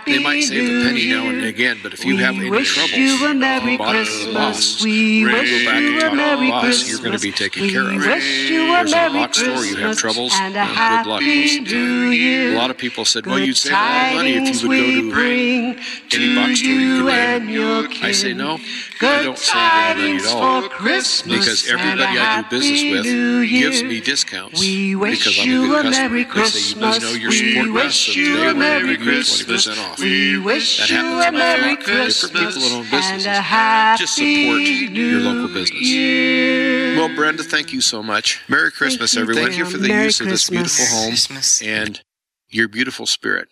[0.05, 1.46] They might save a penny now and Year.
[1.47, 4.59] Again, but if you We have any wish troubles, you a Merry bother the boss.
[4.83, 4.85] Christmas.
[4.85, 6.65] We Go wish you a Merry boss.
[6.65, 6.91] Christmas.
[6.91, 7.97] You're going to be taken we care of.
[7.97, 11.23] wish you a There's a Merry box store, you have troubles, and a good luck
[11.23, 11.65] most Happy time.
[11.65, 12.53] New Year.
[12.55, 15.15] A lot of people said, well, you'd save a lot of money if you would
[15.15, 15.81] go
[16.11, 18.59] to any box store you could and I say no.
[19.03, 22.49] I don't save any money at all for Christmas because and a everybody I do
[22.51, 26.09] business with gives me discounts We wish because I'm a good a customer.
[26.09, 27.55] Merry They say you must know your Christmas.
[27.55, 29.67] support We wish so you today a we're going to Merry give you Christmas.
[29.67, 29.99] 20% off.
[30.01, 33.27] We wish That you happens a with Merry different Christmas people that own businesses.
[33.27, 34.61] and a Happy Just support
[34.97, 35.81] your local business.
[35.81, 38.43] New Well, Brenda, thank you so much.
[38.49, 39.43] Merry Christmas, you, everyone.
[39.43, 39.51] Dan.
[39.53, 41.63] Thank you for the Merry use of this beautiful home Christmas.
[41.63, 42.01] and
[42.49, 43.49] your beautiful spirit.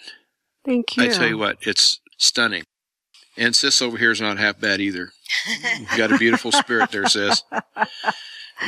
[0.64, 1.04] Thank you.
[1.04, 2.64] I tell you what, it's stunning.
[3.36, 5.10] And sis over here is not half bad either.
[5.78, 7.42] You've got a beautiful spirit there, sis.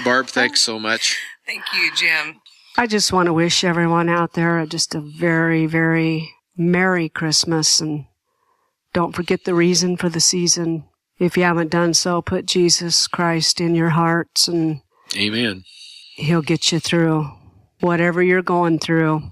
[0.04, 1.18] Barb, thanks so much.
[1.46, 2.40] Thank you, Jim.
[2.76, 8.06] I just want to wish everyone out there just a very, very Merry Christmas and
[8.92, 10.84] don't forget the reason for the season.
[11.18, 14.80] If you haven't done so, put Jesus Christ in your hearts and
[15.16, 15.64] Amen.
[16.16, 17.30] He'll get you through
[17.80, 19.22] whatever you're going through.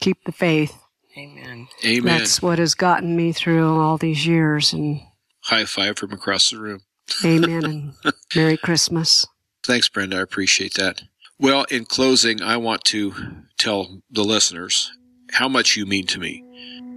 [0.00, 0.81] Keep the faith.
[1.16, 1.68] Amen.
[1.84, 2.18] Amen.
[2.18, 4.72] That's what has gotten me through all these years.
[4.72, 5.00] And
[5.44, 6.80] High five from across the room.
[7.24, 7.94] amen and
[8.34, 9.26] Merry Christmas.
[9.62, 10.18] Thanks, Brenda.
[10.18, 11.02] I appreciate that.
[11.38, 13.12] Well, in closing, I want to
[13.58, 14.92] tell the listeners
[15.32, 16.44] how much you mean to me.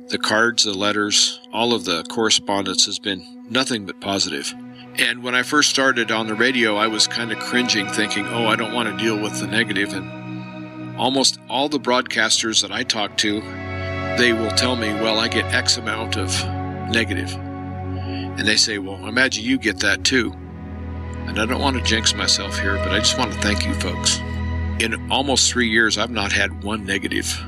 [0.09, 4.53] The cards, the letters, all of the correspondence has been nothing but positive.
[4.97, 8.45] And when I first started on the radio, I was kind of cringing, thinking, oh,
[8.45, 9.93] I don't want to deal with the negative.
[9.93, 13.41] And almost all the broadcasters that I talk to,
[14.17, 16.29] they will tell me, well, I get X amount of
[16.89, 17.33] negative.
[17.33, 20.31] And they say, well, imagine you get that too.
[21.27, 23.73] And I don't want to jinx myself here, but I just want to thank you
[23.75, 24.19] folks.
[24.79, 27.41] In almost three years, I've not had one negative.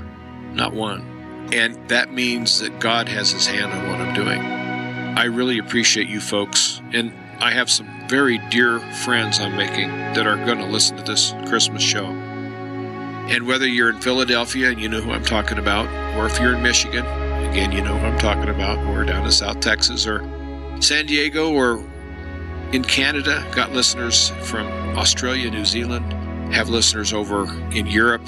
[0.53, 1.49] Not one.
[1.53, 4.41] And that means that God has his hand on what I'm doing.
[4.41, 6.82] I really appreciate you folks.
[6.93, 11.03] And I have some very dear friends I'm making that are going to listen to
[11.03, 12.05] this Christmas show.
[13.28, 13.36] Mm-hmm.
[13.36, 16.55] And whether you're in Philadelphia and you know who I'm talking about, or if you're
[16.55, 17.05] in Michigan,
[17.49, 20.19] again, you know who I'm talking about, or down in South Texas, or
[20.80, 21.84] San Diego, or
[22.71, 24.67] in Canada, got listeners from
[24.97, 26.13] Australia, New Zealand,
[26.53, 28.25] have listeners over in Europe,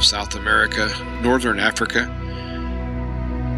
[0.00, 2.02] South America, Northern Africa.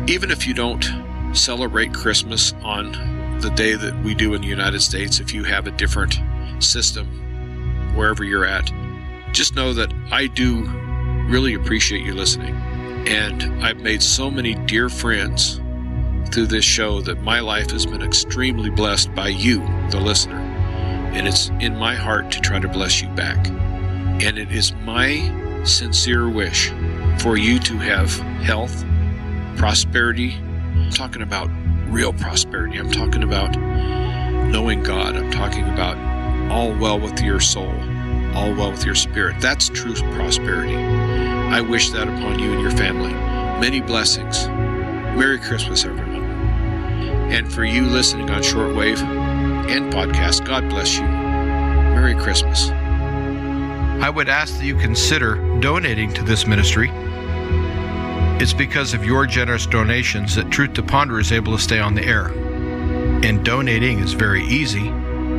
[0.08, 0.84] Even if you don't
[1.32, 2.92] celebrate Christmas on
[3.40, 6.20] the day that we do in the United States, if you have a different
[6.60, 7.06] system
[7.96, 8.70] wherever you're at,
[9.32, 10.64] just know that I do
[11.26, 12.54] really appreciate you listening.
[13.06, 15.60] And I've made so many dear friends
[16.30, 19.58] through this show that my life has been extremely blessed by you,
[19.90, 20.38] the listener.
[21.14, 23.48] And it's in my heart to try to bless you back.
[23.48, 26.70] And it is my sincere wish
[27.18, 28.84] for you to have health,
[29.56, 30.34] prosperity.
[30.34, 31.50] I'm talking about
[31.88, 32.78] real prosperity.
[32.78, 33.56] I'm talking about
[34.50, 35.16] knowing God.
[35.16, 35.96] I'm talking about
[36.50, 37.72] all well with your soul,
[38.34, 39.36] all well with your spirit.
[39.40, 40.74] That's true prosperity.
[40.74, 43.12] I wish that upon you and your family.
[43.60, 44.48] Many blessings.
[44.48, 46.24] Merry Christmas, everyone.
[47.30, 48.98] And for you listening on shortwave
[49.68, 51.02] and podcast, God bless you.
[51.02, 52.70] Merry Christmas.
[54.02, 56.90] I would ask that you consider donating to this ministry.
[58.42, 61.94] It's because of your generous donations that Truth to Ponder is able to stay on
[61.94, 62.26] the air.
[63.24, 64.88] And donating is very easy.